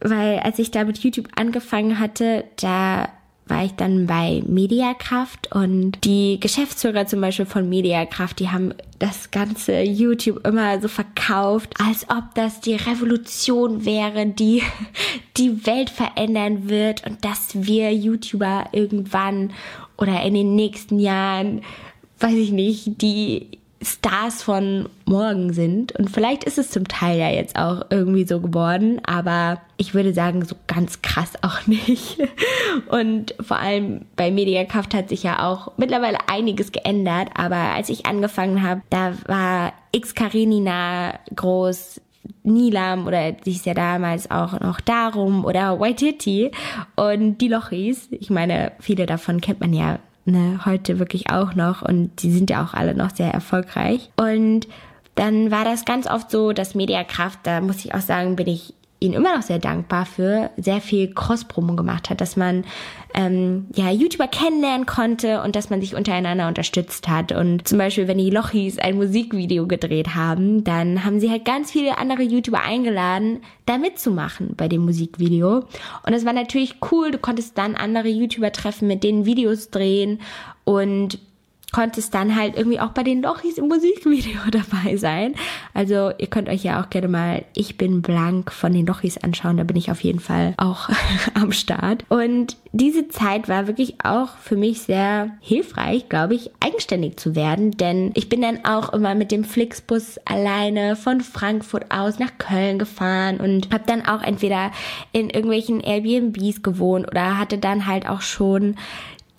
weil 0.00 0.40
als 0.40 0.58
ich 0.58 0.72
da 0.72 0.84
mit 0.84 0.98
YouTube 0.98 1.28
angefangen 1.36 2.00
hatte, 2.00 2.44
da 2.60 3.08
war 3.50 3.64
ich 3.64 3.72
dann 3.72 4.06
bei 4.06 4.42
Mediakraft 4.46 5.54
und 5.54 6.04
die 6.04 6.38
Geschäftsführer 6.40 7.06
zum 7.06 7.20
Beispiel 7.20 7.46
von 7.46 7.68
Mediakraft, 7.68 8.38
die 8.38 8.48
haben 8.48 8.72
das 8.98 9.30
ganze 9.30 9.82
YouTube 9.82 10.46
immer 10.46 10.80
so 10.80 10.88
verkauft, 10.88 11.74
als 11.84 12.08
ob 12.08 12.34
das 12.34 12.60
die 12.60 12.76
Revolution 12.76 13.84
wäre, 13.84 14.26
die 14.26 14.62
die 15.36 15.66
Welt 15.66 15.90
verändern 15.90 16.68
wird 16.68 17.06
und 17.06 17.24
dass 17.24 17.48
wir 17.54 17.92
YouTuber 17.92 18.68
irgendwann 18.72 19.52
oder 19.96 20.22
in 20.22 20.34
den 20.34 20.54
nächsten 20.54 20.98
Jahren, 20.98 21.62
weiß 22.20 22.34
ich 22.34 22.52
nicht, 22.52 23.02
die 23.02 23.59
Stars 23.82 24.42
von 24.42 24.88
morgen 25.06 25.52
sind. 25.52 25.92
Und 25.92 26.10
vielleicht 26.10 26.44
ist 26.44 26.58
es 26.58 26.70
zum 26.70 26.86
Teil 26.86 27.18
ja 27.18 27.30
jetzt 27.30 27.56
auch 27.56 27.86
irgendwie 27.88 28.26
so 28.26 28.40
geworden, 28.40 29.00
aber 29.06 29.60
ich 29.78 29.94
würde 29.94 30.12
sagen, 30.12 30.44
so 30.44 30.54
ganz 30.66 31.00
krass 31.00 31.32
auch 31.42 31.66
nicht. 31.66 32.18
Und 32.88 33.34
vor 33.40 33.58
allem 33.58 34.04
bei 34.16 34.30
Mediakraft 34.30 34.92
hat 34.94 35.08
sich 35.08 35.22
ja 35.22 35.48
auch 35.48 35.72
mittlerweile 35.78 36.18
einiges 36.28 36.72
geändert, 36.72 37.28
aber 37.34 37.56
als 37.56 37.88
ich 37.88 38.06
angefangen 38.06 38.62
habe, 38.62 38.82
da 38.90 39.14
war 39.26 39.72
X 39.92 40.14
Karenina 40.14 41.18
groß, 41.34 42.00
Nilam 42.42 43.06
oder 43.06 43.32
die 43.32 43.52
ist 43.52 43.66
ja 43.66 43.74
damals 43.74 44.30
auch 44.30 44.60
noch 44.60 44.80
Darum 44.80 45.44
oder 45.44 45.80
Waititi 45.80 46.50
und 46.96 47.38
die 47.38 47.48
Lochis. 47.48 48.08
Ich 48.12 48.30
meine, 48.30 48.72
viele 48.78 49.06
davon 49.06 49.40
kennt 49.40 49.60
man 49.60 49.72
ja 49.72 49.98
ne, 50.24 50.60
heute 50.64 50.98
wirklich 50.98 51.30
auch 51.30 51.54
noch 51.54 51.82
und 51.82 52.22
die 52.22 52.30
sind 52.30 52.50
ja 52.50 52.64
auch 52.64 52.74
alle 52.74 52.94
noch 52.94 53.14
sehr 53.14 53.32
erfolgreich. 53.32 54.10
Und 54.16 54.68
dann 55.14 55.50
war 55.50 55.64
das 55.64 55.84
ganz 55.84 56.06
oft 56.06 56.30
so, 56.30 56.52
dass 56.52 56.74
Mediakraft, 56.74 57.40
da 57.42 57.60
muss 57.60 57.84
ich 57.84 57.94
auch 57.94 58.00
sagen, 58.00 58.36
bin 58.36 58.46
ich 58.46 58.74
ihnen 59.00 59.14
immer 59.14 59.34
noch 59.34 59.42
sehr 59.42 59.58
dankbar 59.58 60.04
für, 60.04 60.50
sehr 60.58 60.80
viel 60.80 61.12
Cross-Promo 61.12 61.74
gemacht 61.74 62.10
hat, 62.10 62.20
dass 62.20 62.36
man 62.36 62.64
ähm, 63.14 63.66
ja 63.74 63.90
YouTuber 63.90 64.28
kennenlernen 64.28 64.84
konnte 64.84 65.42
und 65.42 65.56
dass 65.56 65.70
man 65.70 65.80
sich 65.80 65.94
untereinander 65.94 66.46
unterstützt 66.46 67.08
hat. 67.08 67.32
Und 67.32 67.66
zum 67.66 67.78
Beispiel, 67.78 68.08
wenn 68.08 68.18
die 68.18 68.30
Lochis 68.30 68.78
ein 68.78 68.96
Musikvideo 68.96 69.66
gedreht 69.66 70.14
haben, 70.14 70.64
dann 70.64 71.02
haben 71.04 71.18
sie 71.18 71.30
halt 71.30 71.46
ganz 71.46 71.72
viele 71.72 71.96
andere 71.96 72.22
YouTuber 72.22 72.62
eingeladen, 72.62 73.40
da 73.64 73.78
mitzumachen 73.78 74.54
bei 74.54 74.68
dem 74.68 74.82
Musikvideo. 74.84 75.64
Und 76.06 76.12
es 76.12 76.26
war 76.26 76.34
natürlich 76.34 76.76
cool, 76.92 77.10
du 77.10 77.18
konntest 77.18 77.56
dann 77.56 77.76
andere 77.76 78.08
YouTuber 78.08 78.52
treffen, 78.52 78.86
mit 78.86 79.02
denen 79.02 79.24
Videos 79.24 79.70
drehen 79.70 80.20
und 80.64 81.18
konntest 81.72 82.14
dann 82.14 82.36
halt 82.36 82.56
irgendwie 82.56 82.80
auch 82.80 82.90
bei 82.90 83.02
den 83.02 83.22
Lochis 83.22 83.58
im 83.58 83.68
Musikvideo 83.68 84.40
dabei 84.50 84.96
sein. 84.96 85.34
Also 85.74 86.10
ihr 86.18 86.26
könnt 86.26 86.48
euch 86.48 86.64
ja 86.64 86.82
auch 86.82 86.90
gerne 86.90 87.08
mal 87.08 87.44
Ich 87.54 87.78
bin 87.78 88.02
blank 88.02 88.52
von 88.52 88.72
den 88.72 88.86
Lochis 88.86 89.18
anschauen, 89.18 89.56
da 89.56 89.64
bin 89.64 89.76
ich 89.76 89.90
auf 89.90 90.02
jeden 90.02 90.20
Fall 90.20 90.54
auch 90.56 90.88
am 91.34 91.52
Start. 91.52 92.04
Und 92.08 92.56
diese 92.72 93.08
Zeit 93.08 93.48
war 93.48 93.66
wirklich 93.66 94.04
auch 94.04 94.36
für 94.38 94.56
mich 94.56 94.82
sehr 94.82 95.30
hilfreich, 95.40 96.08
glaube 96.08 96.34
ich, 96.34 96.50
eigenständig 96.60 97.16
zu 97.16 97.34
werden, 97.34 97.72
denn 97.72 98.12
ich 98.14 98.28
bin 98.28 98.42
dann 98.42 98.64
auch 98.64 98.92
immer 98.92 99.14
mit 99.14 99.32
dem 99.32 99.44
Flixbus 99.44 100.18
alleine 100.24 100.94
von 100.94 101.20
Frankfurt 101.20 101.86
aus 101.90 102.18
nach 102.18 102.38
Köln 102.38 102.78
gefahren 102.78 103.38
und 103.38 103.72
habe 103.72 103.84
dann 103.86 104.06
auch 104.06 104.22
entweder 104.22 104.70
in 105.12 105.30
irgendwelchen 105.30 105.80
Airbnbs 105.80 106.62
gewohnt 106.62 107.08
oder 107.08 107.38
hatte 107.38 107.58
dann 107.58 107.86
halt 107.86 108.08
auch 108.08 108.20
schon 108.20 108.76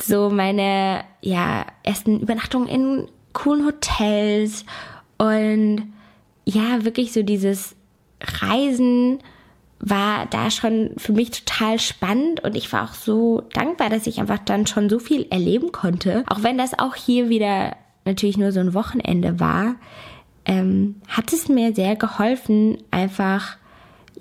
so 0.03 0.29
meine 0.29 1.03
ja 1.22 1.65
ersten 1.84 2.20
Übernachtungen 2.20 2.67
in 2.67 3.08
coolen 3.34 3.65
Hotels 3.65 4.65
und 5.17 5.93
ja 6.46 6.84
wirklich 6.84 7.13
so 7.13 7.24
dieses 7.24 7.75
Reisen 8.22 9.20
war 9.79 10.27
da 10.27 10.51
schon 10.51 10.91
für 10.98 11.12
mich 11.12 11.31
total 11.31 11.79
spannend 11.79 12.43
und 12.43 12.55
ich 12.55 12.72
war 12.72 12.84
auch 12.84 12.93
so 12.93 13.41
dankbar, 13.53 13.89
dass 13.89 14.05
ich 14.05 14.20
einfach 14.20 14.38
dann 14.38 14.67
schon 14.67 14.89
so 14.89 15.00
viel 15.00 15.25
erleben 15.31 15.72
konnte. 15.72 16.24
Auch 16.27 16.43
wenn 16.43 16.58
das 16.58 16.77
auch 16.77 16.96
hier 16.96 17.29
wieder 17.29 17.75
natürlich 18.05 18.38
nur 18.38 18.51
so 18.51 18.60
ein 18.60 18.75
Wochenende 18.75 19.39
war, 19.39 19.75
ähm, 20.46 21.01
hat 21.08 21.34
es 21.34 21.50
mir 21.50 21.74
sehr 21.74 21.96
geholfen, 21.96 22.77
einfach 22.91 23.58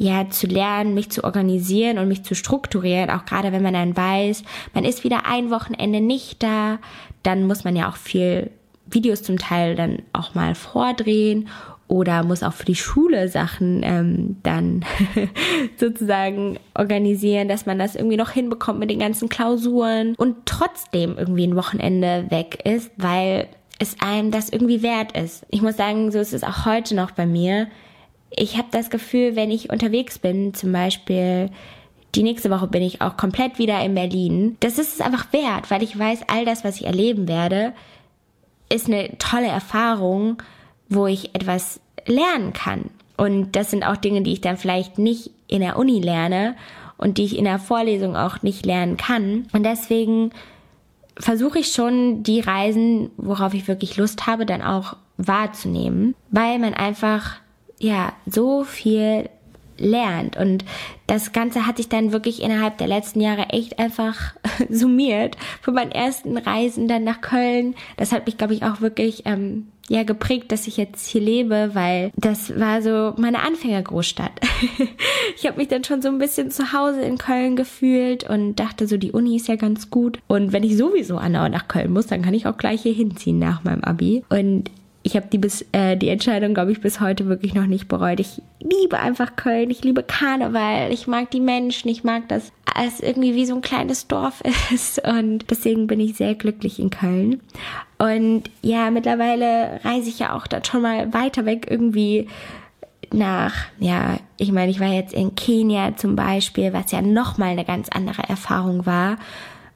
ja, 0.01 0.31
zu 0.31 0.47
lernen, 0.47 0.95
mich 0.95 1.11
zu 1.11 1.25
organisieren 1.25 1.99
und 1.99 2.09
mich 2.09 2.23
zu 2.23 2.35
strukturieren, 2.35 3.11
auch 3.11 3.27
gerade 3.27 3.53
wenn 3.53 3.63
man 3.63 3.75
dann 3.75 3.95
weiß, 3.95 4.45
man 4.73 4.87
ist 4.87 5.05
wieder 5.05 5.27
ein 5.27 5.51
Wochenende 5.51 6.01
nicht 6.01 6.43
da, 6.43 6.79
dann 7.23 7.47
muss 7.47 7.65
man 7.65 7.77
ja 7.77 7.87
auch 7.87 7.97
viel 7.97 8.51
Videos 8.87 9.23
zum 9.23 9.39
Teil 9.39 9.77
dann 9.77 9.99
auch 10.15 10.35
mal 10.35 10.55
vordrehen 10.55 11.49
oder 11.87 12.23
muss 12.23 12.43
auch 12.43 12.55
für 12.55 12.65
die 12.65 12.77
Schule 12.77 13.29
Sachen 13.29 13.83
ähm, 13.83 14.37
dann 14.43 14.87
sozusagen 15.77 16.59
organisieren, 16.75 17.49
dass 17.49 17.67
man 17.67 17.79
das 17.79 17.95
irgendwie 17.95 18.17
noch 18.17 18.31
hinbekommt 18.31 18.79
mit 18.79 18.89
den 18.89 19.01
ganzen 19.01 19.29
Klausuren 19.29 20.15
und 20.15 20.47
trotzdem 20.47 21.19
irgendwie 21.19 21.47
ein 21.47 21.57
Wochenende 21.57 22.25
weg 22.31 22.65
ist, 22.65 22.91
weil 22.97 23.49
es 23.79 23.97
einem 24.01 24.31
das 24.31 24.49
irgendwie 24.49 24.83
wert 24.83 25.15
ist. 25.15 25.45
Ich 25.51 25.61
muss 25.61 25.77
sagen, 25.77 26.11
so 26.11 26.21
ist 26.21 26.33
es 26.33 26.43
auch 26.43 26.65
heute 26.65 26.95
noch 26.95 27.11
bei 27.11 27.27
mir 27.27 27.69
ich 28.31 28.57
habe 28.57 28.69
das 28.71 28.91
Gefühl, 28.91 29.37
wenn 29.37 29.51
ich 29.51 29.71
unterwegs 29.71 30.19
bin, 30.19 30.55
zum 30.55 30.73
Beispiel 30.73 31.51
die 32.15 32.23
nächste 32.23 32.51
Woche 32.51 32.67
bin 32.67 32.83
ich 32.83 33.01
auch 33.01 33.17
komplett 33.17 33.59
wieder 33.59 33.81
in 33.85 33.95
Berlin, 33.95 34.57
das 34.61 34.79
ist 34.79 34.95
es 34.95 35.01
einfach 35.01 35.33
wert, 35.33 35.71
weil 35.71 35.83
ich 35.83 35.99
weiß, 35.99 36.23
all 36.29 36.45
das, 36.45 36.65
was 36.65 36.77
ich 36.77 36.87
erleben 36.87 37.29
werde, 37.29 37.73
ist 38.69 38.87
eine 38.87 39.17
tolle 39.19 39.47
Erfahrung, 39.47 40.43
wo 40.89 41.07
ich 41.07 41.35
etwas 41.35 41.81
lernen 42.07 42.53
kann. 42.53 42.91
Und 43.17 43.55
das 43.55 43.71
sind 43.71 43.85
auch 43.85 43.97
Dinge, 43.97 44.23
die 44.23 44.33
ich 44.33 44.41
dann 44.41 44.57
vielleicht 44.57 44.99
nicht 44.99 45.31
in 45.47 45.61
der 45.61 45.77
Uni 45.77 46.01
lerne 46.01 46.57
und 46.97 47.19
die 47.19 47.25
ich 47.25 47.37
in 47.37 47.45
der 47.45 47.59
Vorlesung 47.59 48.17
auch 48.17 48.43
nicht 48.43 48.65
lernen 48.65 48.97
kann. 48.97 49.47
Und 49.53 49.65
deswegen 49.65 50.31
versuche 51.19 51.59
ich 51.59 51.73
schon, 51.73 52.23
die 52.23 52.41
Reisen, 52.41 53.11
worauf 53.17 53.55
ich 53.55 53.69
wirklich 53.69 53.97
Lust 53.97 54.27
habe, 54.27 54.47
dann 54.47 54.63
auch 54.63 54.97
wahrzunehmen, 55.17 56.15
weil 56.31 56.59
man 56.59 56.75
einfach 56.75 57.40
ja, 57.81 58.13
so 58.27 58.63
viel 58.63 59.29
lernt. 59.81 60.37
Und 60.37 60.65
das 61.07 61.33
Ganze 61.33 61.67
hat 61.67 61.79
sich 61.79 61.89
dann 61.89 62.13
wirklich 62.13 62.43
innerhalb 62.43 62.79
der 62.79 62.87
letzten 62.87 63.21
Jahre 63.21 63.49
echt 63.49 63.79
einfach 63.79 64.35
summiert. 64.71 65.37
Von 65.63 65.75
meinen 65.75 65.91
ersten 65.91 66.37
Reisen 66.37 66.87
dann 66.87 67.03
nach 67.03 67.21
Köln. 67.21 67.75
Das 67.97 68.13
hat 68.13 68.27
mich, 68.27 68.37
glaube 68.37 68.55
ich, 68.55 68.63
auch 68.63 68.81
wirklich 68.83 69.23
ähm, 69.25 69.69
ja 69.89 70.05
geprägt, 70.05 70.53
dass 70.53 70.69
ich 70.69 70.77
jetzt 70.77 71.09
hier 71.09 71.23
lebe, 71.23 71.71
weil 71.73 72.13
das 72.17 72.59
war 72.61 72.83
so 72.83 73.15
meine 73.17 73.41
Anfängergroßstadt. 73.41 74.33
ich 75.37 75.47
habe 75.47 75.57
mich 75.57 75.69
dann 75.69 75.83
schon 75.83 76.03
so 76.03 76.09
ein 76.09 76.19
bisschen 76.19 76.51
zu 76.51 76.73
Hause 76.73 77.01
in 77.01 77.19
Köln 77.19 77.57
gefühlt 77.57 78.29
und 78.29 78.57
dachte 78.57 78.87
so, 78.87 78.99
die 78.99 79.13
Uni 79.13 79.37
ist 79.37 79.49
ja 79.49 79.57
ganz 79.57 79.91
gut. 79.91 80.19
Und 80.29 80.53
wenn 80.53 80.63
ich 80.63 80.77
sowieso 80.77 81.17
andauernd 81.17 81.55
nach 81.55 81.69
Köln 81.69 81.93
muss, 81.93 82.07
dann 82.07 82.23
kann 82.23 82.35
ich 82.35 82.47
auch 82.47 82.57
gleich 82.57 82.83
hier 82.83 82.93
hinziehen 82.93 83.39
nach 83.39 83.65
meinem 83.65 83.83
Abi. 83.83 84.23
Und 84.29 84.71
ich 85.03 85.17
habe 85.17 85.27
die, 85.33 85.41
äh, 85.73 85.97
die 85.97 86.09
Entscheidung, 86.09 86.53
glaube 86.53 86.73
ich, 86.73 86.81
bis 86.81 87.01
heute 87.01 87.27
wirklich 87.27 87.55
noch 87.55 87.67
nicht 87.67 87.89
bereut. 87.89 88.21
Ich 88.21 88.43
liebe 88.61 88.99
einfach 88.99 89.35
Köln, 89.35 89.71
ich 89.71 89.83
liebe 89.83 90.03
Karneval, 90.03 90.93
ich 90.93 91.07
mag 91.07 91.31
die 91.31 91.41
Menschen, 91.41 91.89
ich 91.89 92.05
mag 92.05 92.29
das, 92.29 92.53
als 92.73 93.01
irgendwie 93.01 93.35
wie 93.35 93.47
so 93.47 93.55
ein 93.55 93.63
kleines 93.63 94.09
Dorf 94.09 94.43
ist 94.73 95.01
und 95.07 95.51
deswegen 95.51 95.87
bin 95.87 96.01
ich 96.01 96.17
sehr 96.17 96.35
glücklich 96.35 96.79
in 96.79 96.91
Köln. 96.91 97.41
Und 97.99 98.45
ja, 98.63 98.91
mittlerweile 98.91 99.81
reise 99.85 100.09
ich 100.11 100.19
ja 100.19 100.35
auch 100.35 100.47
dann 100.47 100.65
schon 100.65 100.83
mal 100.83 101.13
weiter 101.15 101.47
weg 101.47 101.67
irgendwie 101.71 102.29
nach, 103.13 103.55
ja, 103.79 104.19
ich 104.37 104.53
meine, 104.53 104.71
ich 104.71 104.81
war 104.81 104.89
jetzt 104.89 105.15
in 105.15 105.35
Kenia 105.35 105.97
zum 105.97 106.15
Beispiel, 106.15 106.73
was 106.73 106.93
ja 106.93 107.03
nochmal 107.03 107.51
eine 107.51 107.65
ganz 107.65 107.89
andere 107.89 108.23
Erfahrung 108.29 108.87
war. 108.87 109.17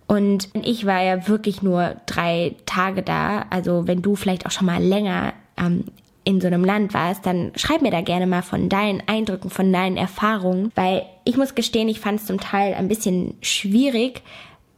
Und 0.07 0.49
ich 0.53 0.87
war 0.87 1.03
ja 1.03 1.29
wirklich 1.29 1.63
nur 1.63 1.97
drei 2.07 2.57
Tage 2.67 3.03
da. 3.03 3.47
Also 3.51 3.87
wenn 3.87 4.03
du 4.03 4.17
vielleicht 4.17 4.47
auch 4.47 4.51
schon 4.51 4.67
mal 4.67 4.83
länger 4.83 5.33
ähm, 5.57 5.85
in 6.25 6.41
so 6.41 6.47
einem 6.47 6.65
Land 6.65 6.95
warst, 6.95 7.27
dann 7.27 7.53
schreib 7.55 7.83
mir 7.83 7.91
da 7.91 8.01
gerne 8.01 8.27
mal 8.27 8.43
von 8.43 8.69
deinen 8.69 9.03
Eindrücken, 9.07 9.51
von 9.51 9.73
deinen 9.73 9.97
Erfahrungen, 9.97 10.73
weil 10.75 11.05
ich 11.25 11.37
muss 11.37 11.55
gestehen, 11.55 11.89
ich 11.89 12.01
fand 12.01 12.21
es 12.21 12.27
zum 12.27 12.41
Teil 12.41 12.75
ein 12.75 12.89
bisschen 12.89 13.35
schwierig, 13.43 14.23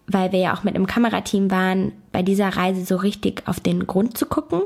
weil 0.09 0.33
wir 0.33 0.41
ja 0.41 0.55
auch 0.55 0.65
mit 0.65 0.75
einem 0.75 0.87
Kamerateam 0.87 1.51
waren, 1.51 1.93
bei 2.13 2.23
dieser 2.23 2.49
Reise 2.49 2.85
so 2.85 2.97
richtig 2.97 3.43
auf 3.47 3.61
den 3.61 3.87
Grund 3.87 4.19
zu 4.19 4.27
gucken. 4.27 4.63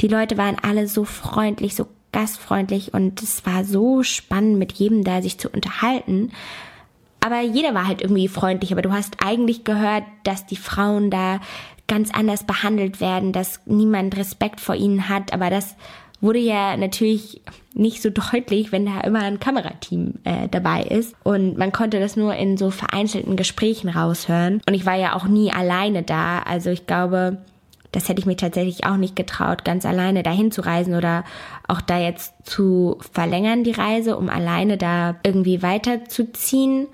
Die 0.00 0.08
Leute 0.08 0.38
waren 0.38 0.56
alle 0.62 0.86
so 0.86 1.04
freundlich, 1.04 1.74
so 1.74 1.86
gastfreundlich 2.12 2.94
und 2.94 3.22
es 3.22 3.44
war 3.44 3.64
so 3.64 4.02
spannend, 4.02 4.58
mit 4.58 4.72
jedem 4.72 5.04
da 5.04 5.20
sich 5.22 5.38
zu 5.38 5.48
unterhalten. 5.48 6.32
Aber 7.20 7.40
jeder 7.40 7.74
war 7.74 7.86
halt 7.86 8.00
irgendwie 8.00 8.28
freundlich. 8.28 8.72
Aber 8.72 8.82
du 8.82 8.92
hast 8.92 9.16
eigentlich 9.24 9.64
gehört, 9.64 10.04
dass 10.24 10.46
die 10.46 10.56
Frauen 10.56 11.10
da 11.10 11.40
ganz 11.86 12.10
anders 12.12 12.44
behandelt 12.44 13.00
werden, 13.00 13.32
dass 13.32 13.60
niemand 13.66 14.16
Respekt 14.16 14.60
vor 14.60 14.74
ihnen 14.74 15.08
hat. 15.08 15.32
Aber 15.32 15.50
das 15.50 15.74
wurde 16.20 16.38
ja 16.38 16.76
natürlich 16.76 17.42
nicht 17.74 18.02
so 18.02 18.10
deutlich, 18.32 18.72
wenn 18.72 18.86
da 18.86 19.00
immer 19.00 19.20
ein 19.20 19.40
Kamerateam 19.40 20.14
äh, 20.24 20.48
dabei 20.48 20.82
ist. 20.82 21.14
Und 21.24 21.58
man 21.58 21.72
konnte 21.72 22.00
das 22.00 22.16
nur 22.16 22.34
in 22.34 22.56
so 22.56 22.70
vereinzelten 22.70 23.36
Gesprächen 23.36 23.88
raushören. 23.88 24.60
Und 24.68 24.74
ich 24.74 24.86
war 24.86 24.96
ja 24.96 25.16
auch 25.16 25.26
nie 25.26 25.52
alleine 25.52 26.02
da. 26.02 26.40
Also 26.40 26.70
ich 26.70 26.86
glaube, 26.86 27.38
das 27.92 28.08
hätte 28.08 28.20
ich 28.20 28.26
mir 28.26 28.36
tatsächlich 28.36 28.84
auch 28.84 28.96
nicht 28.96 29.16
getraut, 29.16 29.64
ganz 29.64 29.86
alleine 29.86 30.22
dahin 30.22 30.52
zu 30.52 30.60
reisen 30.60 30.94
oder 30.94 31.24
auch 31.66 31.80
da 31.80 31.98
jetzt 31.98 32.34
zu 32.44 32.98
verlängern 33.12 33.64
die 33.64 33.72
Reise, 33.72 34.16
um 34.16 34.28
alleine 34.28 34.76
da 34.76 35.16
irgendwie 35.22 35.62
weiterzuziehen. 35.62 36.86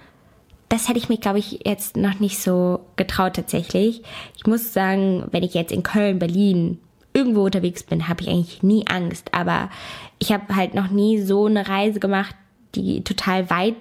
Das 0.69 0.89
hätte 0.89 0.99
ich 0.99 1.09
mich, 1.09 1.21
glaube 1.21 1.39
ich, 1.39 1.61
jetzt 1.65 1.97
noch 1.97 2.21
nicht 2.21 2.39
so 2.39 2.81
getraut 2.97 3.35
tatsächlich. 3.35 4.03
Ich 4.37 4.47
muss 4.47 4.73
sagen, 4.73 5.25
wenn 5.31 5.43
ich 5.43 5.55
jetzt 5.55 5.73
in 5.73 5.83
Köln, 5.83 6.19
Berlin 6.19 6.79
irgendwo 7.13 7.45
unterwegs 7.45 7.83
bin, 7.83 8.09
habe 8.09 8.23
ich 8.23 8.29
eigentlich 8.29 8.63
nie 8.63 8.87
Angst. 8.89 9.33
Aber 9.33 9.71
ich 10.19 10.33
habe 10.33 10.57
halt 10.57 10.75
noch 10.75 10.91
nie 10.91 11.21
so 11.21 11.47
eine 11.47 11.69
Reise 11.69 12.01
gemacht, 12.01 12.35
die 12.75 13.05
total 13.05 13.51
weit 13.51 13.77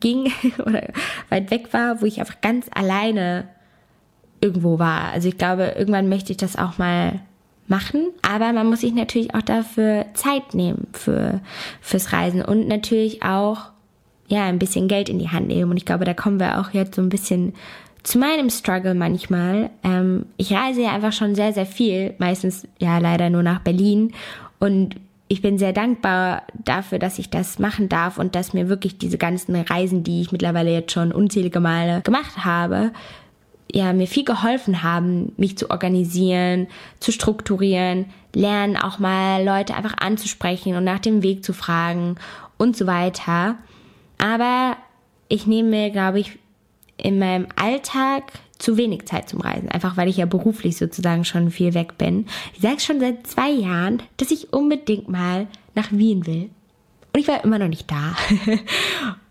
ging 0.00 0.32
oder 0.58 0.88
weit 1.28 1.50
weg 1.50 1.72
war, 1.72 2.00
wo 2.02 2.06
ich 2.06 2.20
einfach 2.20 2.40
ganz 2.40 2.66
alleine 2.74 3.48
irgendwo 4.40 4.78
war. 4.78 5.12
Also 5.12 5.28
ich 5.28 5.38
glaube, 5.38 5.74
irgendwann 5.76 6.08
möchte 6.08 6.32
ich 6.32 6.36
das 6.36 6.56
auch 6.56 6.78
mal 6.78 7.20
machen, 7.66 8.08
aber 8.22 8.52
man 8.52 8.66
muss 8.66 8.80
sich 8.80 8.94
natürlich 8.94 9.34
auch 9.34 9.42
dafür 9.42 10.06
Zeit 10.14 10.54
nehmen 10.54 10.86
für 10.92 11.40
fürs 11.80 12.12
Reisen 12.12 12.42
und 12.42 12.66
natürlich 12.66 13.22
auch 13.22 13.70
ja 14.28 14.44
ein 14.46 14.58
bisschen 14.58 14.88
Geld 14.88 15.08
in 15.08 15.18
die 15.18 15.30
Hand 15.30 15.48
nehmen 15.48 15.70
und 15.70 15.76
ich 15.76 15.84
glaube, 15.84 16.04
da 16.04 16.14
kommen 16.14 16.38
wir 16.38 16.60
auch 16.60 16.70
jetzt 16.70 16.94
so 16.94 17.02
ein 17.02 17.08
bisschen 17.08 17.54
zu 18.02 18.18
meinem 18.18 18.48
Struggle 18.48 18.94
manchmal. 18.94 19.70
Ähm, 19.82 20.26
ich 20.36 20.52
reise 20.52 20.82
ja 20.82 20.92
einfach 20.92 21.12
schon 21.12 21.34
sehr 21.34 21.52
sehr 21.52 21.66
viel, 21.66 22.14
meistens 22.18 22.66
ja 22.78 22.98
leider 22.98 23.30
nur 23.30 23.42
nach 23.42 23.60
Berlin 23.60 24.12
und 24.58 24.96
ich 25.28 25.42
bin 25.42 25.58
sehr 25.58 25.74
dankbar 25.74 26.42
dafür, 26.64 26.98
dass 26.98 27.18
ich 27.18 27.28
das 27.28 27.58
machen 27.58 27.88
darf 27.88 28.18
und 28.18 28.34
dass 28.34 28.54
mir 28.54 28.68
wirklich 28.68 28.96
diese 28.96 29.18
ganzen 29.18 29.54
Reisen, 29.54 30.02
die 30.02 30.22
ich 30.22 30.32
mittlerweile 30.32 30.72
jetzt 30.72 30.92
schon 30.92 31.12
unzählige 31.12 31.60
Male 31.60 32.00
gemacht 32.00 32.44
habe, 32.44 32.92
ja, 33.70 33.92
mir 33.92 34.06
viel 34.06 34.24
geholfen 34.24 34.82
haben, 34.82 35.32
mich 35.36 35.58
zu 35.58 35.70
organisieren, 35.70 36.68
zu 37.00 37.12
strukturieren, 37.12 38.06
lernen 38.34 38.78
auch 38.78 38.98
mal 38.98 39.44
Leute 39.44 39.74
einfach 39.74 39.98
anzusprechen 39.98 40.74
und 40.74 40.84
nach 40.84 41.00
dem 41.00 41.22
Weg 41.22 41.44
zu 41.44 41.52
fragen 41.52 42.16
und 42.56 42.76
so 42.76 42.86
weiter. 42.86 43.56
Aber 44.18 44.76
ich 45.28 45.46
nehme 45.46 45.70
mir, 45.70 45.90
glaube 45.90 46.20
ich, 46.20 46.38
in 46.96 47.18
meinem 47.18 47.46
Alltag 47.56 48.32
zu 48.58 48.76
wenig 48.76 49.06
Zeit 49.06 49.28
zum 49.28 49.40
Reisen, 49.40 49.68
einfach 49.68 49.96
weil 49.96 50.08
ich 50.08 50.16
ja 50.16 50.26
beruflich 50.26 50.76
sozusagen 50.76 51.24
schon 51.24 51.50
viel 51.50 51.74
weg 51.74 51.96
bin. 51.96 52.26
Ich 52.54 52.60
sage 52.60 52.80
schon 52.80 52.98
seit 52.98 53.26
zwei 53.26 53.50
Jahren, 53.50 54.02
dass 54.16 54.32
ich 54.32 54.52
unbedingt 54.52 55.08
mal 55.08 55.46
nach 55.74 55.92
Wien 55.92 56.26
will. 56.26 56.50
Und 57.14 57.20
ich 57.20 57.28
war 57.28 57.44
immer 57.44 57.58
noch 57.58 57.68
nicht 57.68 57.88
da. 57.90 58.16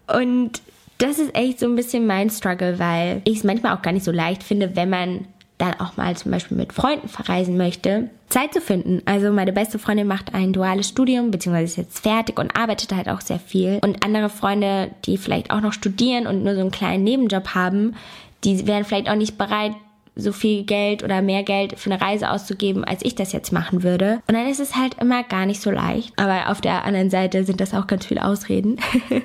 und 0.20 0.62
das 0.98 1.20
ist 1.20 1.36
echt 1.36 1.60
so 1.60 1.68
ein 1.68 1.76
bisschen 1.76 2.08
mein 2.08 2.30
Struggle, 2.30 2.80
weil 2.80 3.22
ich 3.26 3.40
es 3.40 3.44
manchmal 3.44 3.76
auch 3.76 3.82
gar 3.82 3.92
nicht 3.92 4.06
so 4.06 4.12
leicht 4.12 4.44
finde, 4.44 4.76
wenn 4.76 4.90
man 4.90 5.28
dann 5.58 5.80
auch 5.80 5.98
mal 5.98 6.16
zum 6.16 6.32
Beispiel 6.32 6.58
mit 6.58 6.74
Freunden 6.74 7.08
verreisen 7.08 7.58
möchte, 7.58 8.10
Zeit 8.30 8.54
zu 8.54 8.62
finden. 8.62 9.02
Also 9.06 9.32
meine 9.32 9.54
beste 9.54 9.80
Freundin 9.80 10.08
macht 10.08 10.34
ein 10.34 10.54
duales 10.54 10.90
Studium, 10.90 11.32
beziehungsweise 11.32 11.66
ist 11.66 11.78
jetzt 11.78 12.00
fertig 12.00 12.40
und 12.40 12.56
arbeitet 12.56 12.94
halt 12.94 13.10
auch 13.10 13.22
sehr 13.22 13.40
viel. 13.40 13.80
Und 13.84 14.06
andere 14.06 14.30
Freunde, 14.30 14.92
die 15.06 15.18
vielleicht 15.18 15.52
auch 15.52 15.62
noch 15.62 15.74
studieren 15.74 16.28
und 16.28 16.44
nur 16.44 16.54
so 16.54 16.62
einen 16.62 16.72
kleinen 16.72 17.04
Nebenjob 17.04 17.56
haben, 17.56 17.96
die 18.44 18.68
wären 18.68 18.86
vielleicht 18.86 19.10
auch 19.10 19.16
nicht 19.16 19.38
bereit, 19.38 19.74
so 20.18 20.32
viel 20.32 20.64
Geld 20.64 21.04
oder 21.04 21.22
mehr 21.22 21.44
Geld 21.44 21.78
für 21.78 21.92
eine 21.92 22.02
Reise 22.02 22.32
auszugeben, 22.32 22.84
als 22.84 23.06
ich 23.06 23.16
das 23.16 23.32
jetzt 23.32 23.54
machen 23.54 23.84
würde. 23.84 24.20
Und 24.28 24.36
dann 24.36 24.48
ist 24.48 24.60
es 24.60 24.76
halt 24.76 24.96
immer 25.00 25.24
gar 25.24 25.46
nicht 25.46 25.62
so 25.62 25.70
leicht. 25.70 26.12
Aber 26.18 26.50
auf 26.50 26.60
der 26.60 26.86
anderen 26.86 27.10
Seite 27.10 27.44
sind 27.44 27.62
das 27.62 27.74
auch 27.74 27.88
ganz 27.88 28.06
viele 28.06 28.26
Ausreden. 28.26 28.78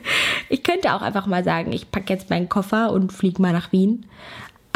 ich 0.48 0.62
könnte 0.62 0.94
auch 0.94 1.02
einfach 1.02 1.26
mal 1.26 1.44
sagen, 1.44 1.72
ich 1.72 1.90
packe 1.90 2.12
jetzt 2.12 2.30
meinen 2.30 2.48
Koffer 2.48 2.92
und 2.92 3.12
fliege 3.12 3.40
mal 3.40 3.52
nach 3.52 3.72
Wien. 3.72 4.06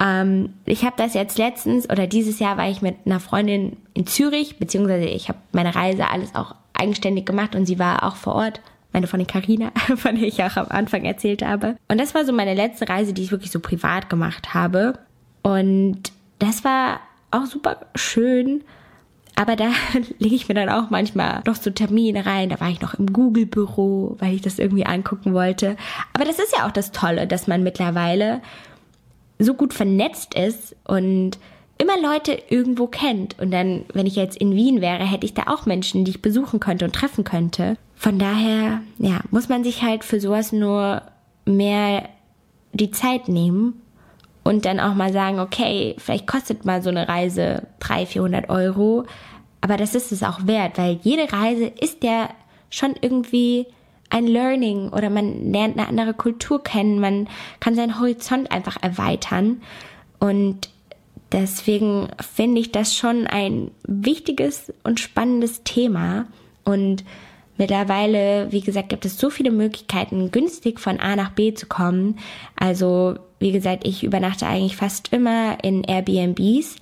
Ähm, 0.00 0.55
ich 0.65 0.85
habe 0.85 0.95
das 0.97 1.15
jetzt 1.15 1.38
letztens 1.38 1.88
oder 1.88 2.07
dieses 2.07 2.38
Jahr 2.38 2.57
war 2.57 2.69
ich 2.69 2.83
mit 2.83 2.97
einer 3.07 3.21
Freundin 3.21 3.76
in 3.95 4.07
Zürich, 4.07 4.59
beziehungsweise 4.59 5.06
ich 5.06 5.28
habe 5.28 5.39
meine 5.52 5.75
Reise 5.75 6.11
alles 6.11 6.35
auch 6.35 6.54
eigenständig 6.75 7.25
gemacht 7.25 7.54
und 7.54 7.67
sie 7.67 7.78
war 7.78 8.02
auch 8.04 8.17
vor 8.17 8.35
Ort 8.35 8.61
meine 8.93 9.06
Freundin 9.06 9.26
Karina, 9.26 9.73
von 9.97 10.17
der 10.17 10.26
ich 10.26 10.43
auch 10.43 10.56
am 10.56 10.69
Anfang 10.69 11.04
erzählt 11.04 11.43
habe. 11.43 11.76
Und 11.89 12.00
das 12.00 12.15
war 12.15 12.25
so 12.25 12.32
meine 12.32 12.54
letzte 12.54 12.89
Reise, 12.89 13.13
die 13.13 13.23
ich 13.23 13.30
wirklich 13.30 13.50
so 13.50 13.61
privat 13.61 14.09
gemacht 14.09 14.54
habe. 14.54 14.99
Und 15.43 16.13
das 16.39 16.65
war 16.65 17.00
auch 17.30 17.47
super 17.47 17.87
schön. 17.95 18.63
Aber 19.35 19.54
da 19.54 19.71
lege 20.19 20.35
ich 20.35 20.49
mir 20.49 20.54
dann 20.54 20.71
auch 20.71 20.89
manchmal 20.89 21.43
noch 21.47 21.56
so 21.56 21.71
Termine 21.71 22.25
rein. 22.25 22.49
Da 22.49 22.59
war 22.59 22.71
ich 22.71 22.80
noch 22.80 22.95
im 22.95 23.13
Google-Büro, 23.13 24.17
weil 24.19 24.35
ich 24.35 24.41
das 24.41 24.59
irgendwie 24.59 24.87
angucken 24.87 25.35
wollte. 25.35 25.76
Aber 26.15 26.25
das 26.25 26.39
ist 26.39 26.54
ja 26.56 26.67
auch 26.67 26.73
das 26.73 26.91
Tolle, 26.91 27.26
dass 27.26 27.47
man 27.47 27.63
mittlerweile 27.63 28.41
so 29.39 29.55
gut 29.55 29.75
vernetzt 29.75 30.35
ist 30.35 30.75
und 30.85 31.39
immer 31.79 32.01
Leute 32.01 32.39
irgendwo 32.49 32.87
kennt. 32.87 33.39
Und 33.39 33.51
dann, 33.51 33.85
wenn 33.93 34.07
ich 34.07 34.17
jetzt 34.17 34.37
in 34.37 34.55
Wien 34.55 34.81
wäre, 34.81 35.05
hätte 35.05 35.27
ich 35.27 35.35
da 35.35 35.45
auch 35.47 35.67
Menschen, 35.67 36.05
die 36.05 36.13
ich 36.13 36.23
besuchen 36.23 36.61
könnte 36.61 36.85
und 36.85 36.95
treffen 36.95 37.25
könnte. 37.25 37.77
Von 37.95 38.19
daher, 38.19 38.81
ja, 38.99 39.21
muss 39.31 39.49
man 39.49 39.65
sich 39.65 39.83
halt 39.83 40.05
für 40.05 40.21
sowas 40.21 40.53
nur 40.53 41.03
mehr 41.45 42.09
die 42.73 42.91
Zeit 42.91 43.29
nehmen 43.29 43.81
und 44.45 44.65
dann 44.65 44.81
auch 44.81 44.95
mal 44.95 45.13
sagen, 45.13 45.41
okay, 45.41 45.97
vielleicht 45.99 46.27
kostet 46.27 46.65
mal 46.65 46.83
so 46.83 46.91
eine 46.91 47.09
Reise 47.09 47.67
300, 47.81 48.09
400 48.09 48.51
Euro, 48.51 49.05
aber 49.61 49.77
das 49.77 49.95
ist 49.95 50.13
es 50.13 50.23
auch 50.23 50.47
wert, 50.47 50.79
weil 50.79 50.99
jede 51.03 51.33
Reise 51.33 51.67
ist 51.67 52.05
ja 52.05 52.29
schon 52.71 52.95
irgendwie 53.01 53.67
ein 54.10 54.26
Learning 54.26 54.88
oder 54.90 55.10
man 55.10 55.52
lernt 55.52 55.78
eine 55.78 55.88
andere 55.88 56.14
Kultur 56.14 56.62
kennen, 56.62 57.00
man 57.00 57.28
kann 57.60 57.75
seinen 57.75 57.99
Horizont 57.99 58.50
einfach 58.50 58.82
erweitern 58.82 59.62
und 60.19 60.71
deswegen 61.32 62.08
finde 62.21 62.60
ich 62.60 62.73
das 62.73 62.95
schon 62.95 63.26
ein 63.26 63.71
wichtiges 63.86 64.73
und 64.84 65.00
spannendes 65.00 65.62
Thema 65.64 66.26
und 66.64 67.04
Mittlerweile, 67.58 68.49
wie 68.52 68.60
gesagt, 68.60 68.90
gibt 68.90 69.06
es 69.06 69.19
so 69.19 69.30
viele 69.30 69.50
Möglichkeiten, 69.50 70.30
günstig 70.30 70.78
von 70.78 71.00
A 71.00 71.16
nach 71.16 71.30
B 71.30 71.54
zu 71.54 71.66
kommen. 71.66 72.19
Also, 72.54 73.14
wie 73.38 73.52
gesagt, 73.52 73.86
ich 73.86 74.04
übernachte 74.04 74.47
eigentlich 74.47 74.76
fast 74.76 75.12
immer 75.12 75.64
in 75.64 75.82
Airbnbs. 75.82 76.76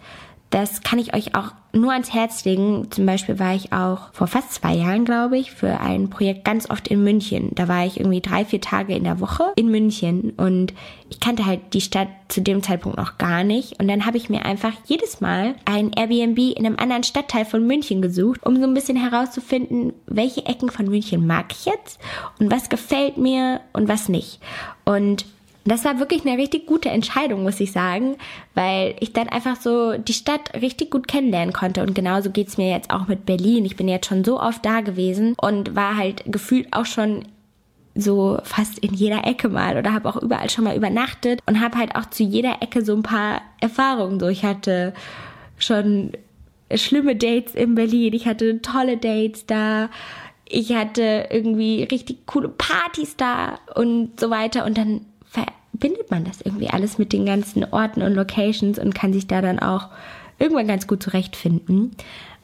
Das 0.55 0.83
kann 0.83 1.01
ich 1.01 1.14
euch 1.14 1.35
auch 1.35 1.51
nur 1.73 1.90
ans 1.90 2.14
Herz 2.14 2.45
legen. 2.45 2.87
Zum 2.93 3.07
Beispiel 3.07 3.40
war 3.40 3.57
ich 3.57 3.73
auch 3.73 4.12
vor 4.12 4.29
fast 4.29 4.53
zwei 4.53 4.73
Jahren, 4.73 5.05
glaube 5.05 5.37
ich, 5.37 5.51
für 5.51 5.81
ein 5.81 6.11
Projekt 6.11 6.45
ganz 6.45 6.71
oft 6.71 6.87
in 6.87 7.03
München. 7.03 7.51
Da 7.57 7.67
war 7.67 7.85
ich 7.85 7.99
irgendwie 7.99 8.21
drei, 8.21 8.45
vier 8.45 8.61
Tage 8.61 8.95
in 8.95 9.03
der 9.03 9.19
Woche 9.19 9.53
in 9.57 9.69
München 9.69 10.31
und 10.37 10.73
ich 11.11 11.19
kannte 11.19 11.45
halt 11.45 11.61
die 11.73 11.81
Stadt 11.81 12.07
zu 12.29 12.40
dem 12.40 12.62
Zeitpunkt 12.62 12.97
noch 12.97 13.19
gar 13.19 13.43
nicht. 13.43 13.81
Und 13.81 13.88
dann 13.88 14.07
habe 14.07 14.17
ich 14.17 14.31
mir 14.31 14.45
einfach 14.45 14.71
jedes 14.87 15.21
Mal 15.21 15.57
ein 15.64 15.90
Airbnb 15.93 16.38
in 16.38 16.64
einem 16.64 16.79
anderen 16.79 17.03
Stadtteil 17.03 17.47
von 17.47 17.67
München 17.67 18.01
gesucht, 18.01 18.47
um 18.47 18.55
so 18.55 18.62
ein 18.62 18.75
bisschen 18.75 18.97
herauszufinden, 18.97 19.93
welche 20.07 20.47
Ecken 20.47 20.71
von 20.71 20.87
München 20.87 21.27
mag 21.27 21.47
ich 21.51 21.64
jetzt 21.64 21.99
und 22.38 22.53
was 22.53 22.69
gefällt 22.69 23.17
mir 23.17 23.61
und 23.73 23.88
was 23.88 24.09
nicht. 24.09 24.38
Und 24.85 25.25
das 25.64 25.85
war 25.85 25.98
wirklich 25.98 26.27
eine 26.27 26.38
richtig 26.38 26.66
gute 26.66 26.90
Entscheidung, 26.90 27.42
muss 27.42 27.61
ich 27.61 27.72
sagen, 27.72 28.16
weil 28.55 28.96
ich 29.00 29.12
dann 29.12 29.29
einfach 29.29 29.57
so 29.57 29.96
die 29.96 30.12
Stadt 30.12 30.53
richtig 30.61 30.90
gut 30.90 31.09
kennenlernen 31.09 31.55
konnte. 31.55 31.83
Und 31.83 31.94
genauso 31.94 32.31
geht's 32.31 32.59
mir 32.59 32.70
jetzt 32.70 32.90
auch 32.90 33.09
mit 33.09 33.24
Berlin. 33.24 33.64
Ich 33.64 33.77
bin 33.77 33.88
jetzt 33.88 34.07
schon 34.07 34.24
so 34.24 34.40
oft 34.40 34.64
da 34.64 34.83
gewesen 34.83 35.35
und 35.40 35.74
war 35.74 35.96
halt 35.96 36.22
gefühlt 36.27 36.68
auch 36.72 36.85
schon 36.87 37.24
so 37.94 38.38
fast 38.42 38.79
in 38.81 38.92
jeder 38.92 39.24
Ecke 39.27 39.48
mal 39.48 39.79
oder 39.79 39.92
habe 39.92 40.09
auch 40.09 40.16
überall 40.16 40.50
schon 40.50 40.64
mal 40.64 40.77
übernachtet 40.77 41.40
und 41.46 41.61
habe 41.61 41.79
halt 41.79 41.94
auch 41.96 42.07
zu 42.11 42.24
jeder 42.24 42.61
Ecke 42.61 42.85
so 42.85 42.94
ein 42.94 43.03
paar 43.03 43.40
Erfahrungen. 43.61 44.20
So, 44.20 44.29
ich 44.29 44.44
hatte 44.44 44.92
schon 45.59 46.12
schlimme 46.74 47.16
Dates 47.16 47.55
in 47.55 47.74
Berlin, 47.74 48.12
ich 48.12 48.27
hatte 48.27 48.61
tolle 48.61 48.96
Dates 48.96 49.46
da, 49.46 49.90
ich 50.46 50.74
hatte 50.74 51.29
irgendwie 51.31 51.85
richtig 51.85 52.27
coole 52.27 52.48
Partys 52.48 53.16
da 53.16 53.61
und 53.74 54.18
so 54.18 54.29
weiter 54.29 54.64
und 54.66 54.77
dann 54.77 55.07
verbindet 55.35 56.11
man 56.11 56.25
das 56.25 56.40
irgendwie 56.40 56.70
alles 56.70 56.99
mit 56.99 57.12
den 57.12 57.27
ganzen 57.27 57.64
Orten 57.64 58.03
und 58.03 58.14
Locations 58.14 58.79
und 58.79 58.94
kann 58.94 59.12
sich 59.12 59.27
da 59.27 59.42
dann 59.42 59.59
auch 59.59 59.88
irgendwann 60.38 60.68
ganz 60.68 60.87
gut 60.87 61.03
zurechtfinden. 61.03 61.92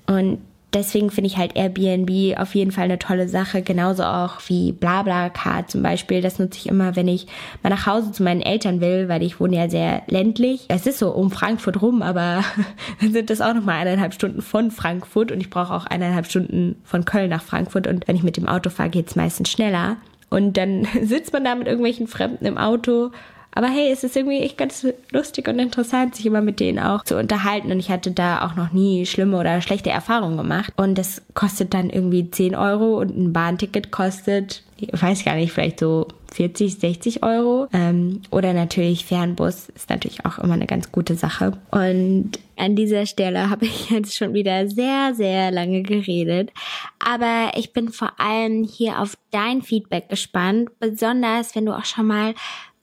Und 0.07 0.39
deswegen 0.73 1.11
finde 1.11 1.29
ich 1.29 1.37
halt 1.37 1.57
Airbnb 1.57 2.39
auf 2.39 2.55
jeden 2.55 2.73
Fall 2.73 2.85
eine 2.85 2.99
tolle 2.99 3.29
Sache, 3.29 3.63
genauso 3.63 4.05
auch 4.05 4.41
wie 4.47 4.73
BlaBlaCar 4.73 5.67
zum 5.69 5.83
Beispiel. 5.83 6.21
Das 6.21 6.39
nutze 6.39 6.59
ich 6.59 6.69
immer, 6.69 6.97
wenn 6.97 7.09
ich 7.09 7.27
mal 7.63 7.71
nach 7.71 7.87
Hause 7.87 8.13
zu 8.13 8.23
meinen 8.23 8.41
Eltern 8.41 8.81
will, 8.81 9.09
weil 9.09 9.23
ich 9.23 9.41
wohne 9.41 9.57
ja 9.57 9.69
sehr 9.69 10.03
ländlich. 10.09 10.67
Es 10.69 10.87
ist 10.87 10.99
so 10.99 11.11
um 11.11 11.31
Frankfurt 11.31 11.83
rum, 11.83 12.03
aber 12.03 12.45
dann 13.01 13.13
sind 13.13 13.31
das 13.31 13.41
auch 13.41 13.55
nochmal 13.55 13.77
eineinhalb 13.77 14.15
Stunden 14.15 14.43
von 14.43 14.71
Frankfurt 14.71 15.33
und 15.33 15.41
ich 15.41 15.51
brauche 15.51 15.75
auch 15.75 15.87
eineinhalb 15.87 16.27
Stunden 16.27 16.77
von 16.85 17.05
Köln 17.05 17.31
nach 17.31 17.43
Frankfurt 17.43 17.87
und 17.87 18.07
wenn 18.09 18.17
ich 18.17 18.23
mit 18.23 18.37
dem 18.37 18.49
Auto 18.49 18.71
fahre, 18.71 18.91
geht 18.91 19.09
es 19.09 19.17
meistens 19.17 19.51
schneller. 19.51 19.97
Und 20.31 20.57
dann 20.57 20.87
sitzt 21.03 21.33
man 21.33 21.45
da 21.45 21.55
mit 21.55 21.67
irgendwelchen 21.67 22.07
Fremden 22.07 22.47
im 22.47 22.57
Auto, 22.59 23.11
Aber 23.53 23.67
hey, 23.67 23.91
es 23.93 24.05
ist 24.05 24.17
irgendwie 24.17 24.41
echt 24.41 24.57
ganz 24.59 24.87
lustig 25.11 25.49
und 25.49 25.59
interessant, 25.59 26.15
sich 26.15 26.25
immer 26.25 26.41
mit 26.41 26.61
denen 26.61 26.79
auch 26.79 27.05
zu 27.05 27.19
unterhalten. 27.19 27.73
Und 27.73 27.81
ich 27.81 27.91
hatte 27.91 28.13
da 28.13 28.47
auch 28.47 28.55
noch 28.55 28.73
nie 28.73 29.07
schlimme 29.07 29.39
oder 29.39 29.61
schlechte 29.61 29.91
Erfahrungen 29.91 30.37
gemacht. 30.37 30.73
Und 30.77 30.97
das 30.97 31.23
kostet 31.35 31.75
dann 31.75 31.91
irgendwie 31.91 32.31
10 32.31 32.55
Euro 32.55 32.99
und 33.01 33.17
ein 33.17 33.33
Bahnticket 33.33 33.91
kostet, 33.91 34.63
ich 34.83 35.03
weiß 35.03 35.25
gar 35.25 35.35
nicht, 35.35 35.53
vielleicht 35.53 35.81
so 35.81 36.07
40, 36.33 36.77
60 36.77 37.23
Euro. 37.23 37.69
Ähm, 37.73 38.23
oder 38.31 38.53
natürlich 38.53 39.05
Fernbus 39.05 39.69
ist 39.71 39.91
natürlich 39.91 40.25
auch 40.25 40.39
immer 40.39 40.55
eine 40.55 40.67
ganz 40.67 40.93
gute 40.93 41.15
Sache. 41.15 41.53
Und 41.71 42.33
an 42.57 42.77
dieser 42.77 43.07
Stelle 43.07 43.51
habe 43.51 43.65
ich 43.65 43.91
jetzt 43.91 44.17
schon 44.17 44.35
wieder 44.35 44.69
sehr, 44.69 45.15
sehr 45.15 45.51
lange 45.51 45.83
geredet. 45.83 46.51
Aber 46.99 47.53
ich 47.57 47.73
bin 47.73 47.91
vor 47.91 48.13
allem 48.19 48.65
hier 48.65 49.01
auf 49.01 49.17
dein 49.31 49.63
Feedback 49.63 50.09
gespannt, 50.09 50.71
besonders 50.79 51.55
wenn 51.55 51.67
du 51.67 51.77
auch 51.77 51.85
schon 51.85 52.07
mal 52.07 52.35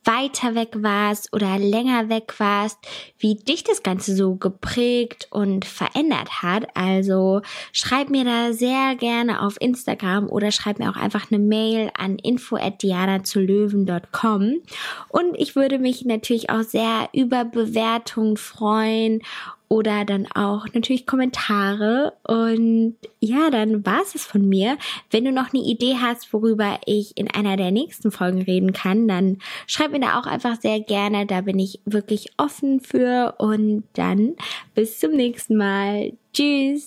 weiter 0.04 0.54
weg 0.54 0.74
warst 0.76 1.32
oder 1.32 1.58
länger 1.58 2.08
weg 2.08 2.34
warst, 2.38 2.78
wie 3.18 3.34
dich 3.34 3.64
das 3.64 3.82
Ganze 3.82 4.14
so 4.16 4.36
geprägt 4.36 5.26
und 5.30 5.64
verändert 5.64 6.42
hat. 6.42 6.68
Also 6.74 7.40
schreib 7.72 8.10
mir 8.10 8.24
da 8.24 8.52
sehr 8.52 8.94
gerne 8.96 9.42
auf 9.42 9.56
Instagram 9.60 10.28
oder 10.28 10.50
schreib 10.50 10.78
mir 10.78 10.90
auch 10.90 10.96
einfach 10.96 11.30
eine 11.30 11.40
Mail 11.40 11.90
an 11.96 12.16
info@dianazulöwen.com 12.16 14.62
und 15.08 15.34
ich 15.36 15.56
würde 15.56 15.78
mich 15.78 16.04
natürlich 16.04 16.50
auch 16.50 16.62
sehr 16.62 17.08
über 17.12 17.44
Bewertungen 17.44 18.36
freuen 18.36 19.22
oder 19.68 20.04
dann 20.04 20.26
auch 20.34 20.66
natürlich 20.72 21.06
Kommentare. 21.06 22.14
Und 22.24 22.96
ja, 23.20 23.50
dann 23.50 23.84
war 23.84 24.02
es 24.02 24.24
von 24.24 24.48
mir. 24.48 24.78
Wenn 25.10 25.24
du 25.24 25.32
noch 25.32 25.52
eine 25.52 25.62
Idee 25.62 25.96
hast, 26.00 26.32
worüber 26.32 26.78
ich 26.86 27.16
in 27.16 27.30
einer 27.30 27.56
der 27.56 27.70
nächsten 27.70 28.10
Folgen 28.10 28.42
reden 28.42 28.72
kann, 28.72 29.08
dann 29.08 29.38
schreib 29.66 29.92
mir 29.92 30.00
da 30.00 30.18
auch 30.18 30.26
einfach 30.26 30.60
sehr 30.60 30.80
gerne. 30.80 31.26
Da 31.26 31.42
bin 31.42 31.58
ich 31.58 31.80
wirklich 31.84 32.30
offen 32.36 32.80
für. 32.80 33.34
Und 33.38 33.84
dann 33.94 34.36
bis 34.74 34.98
zum 34.98 35.12
nächsten 35.12 35.56
Mal. 35.56 36.12
Tschüss. 36.32 36.86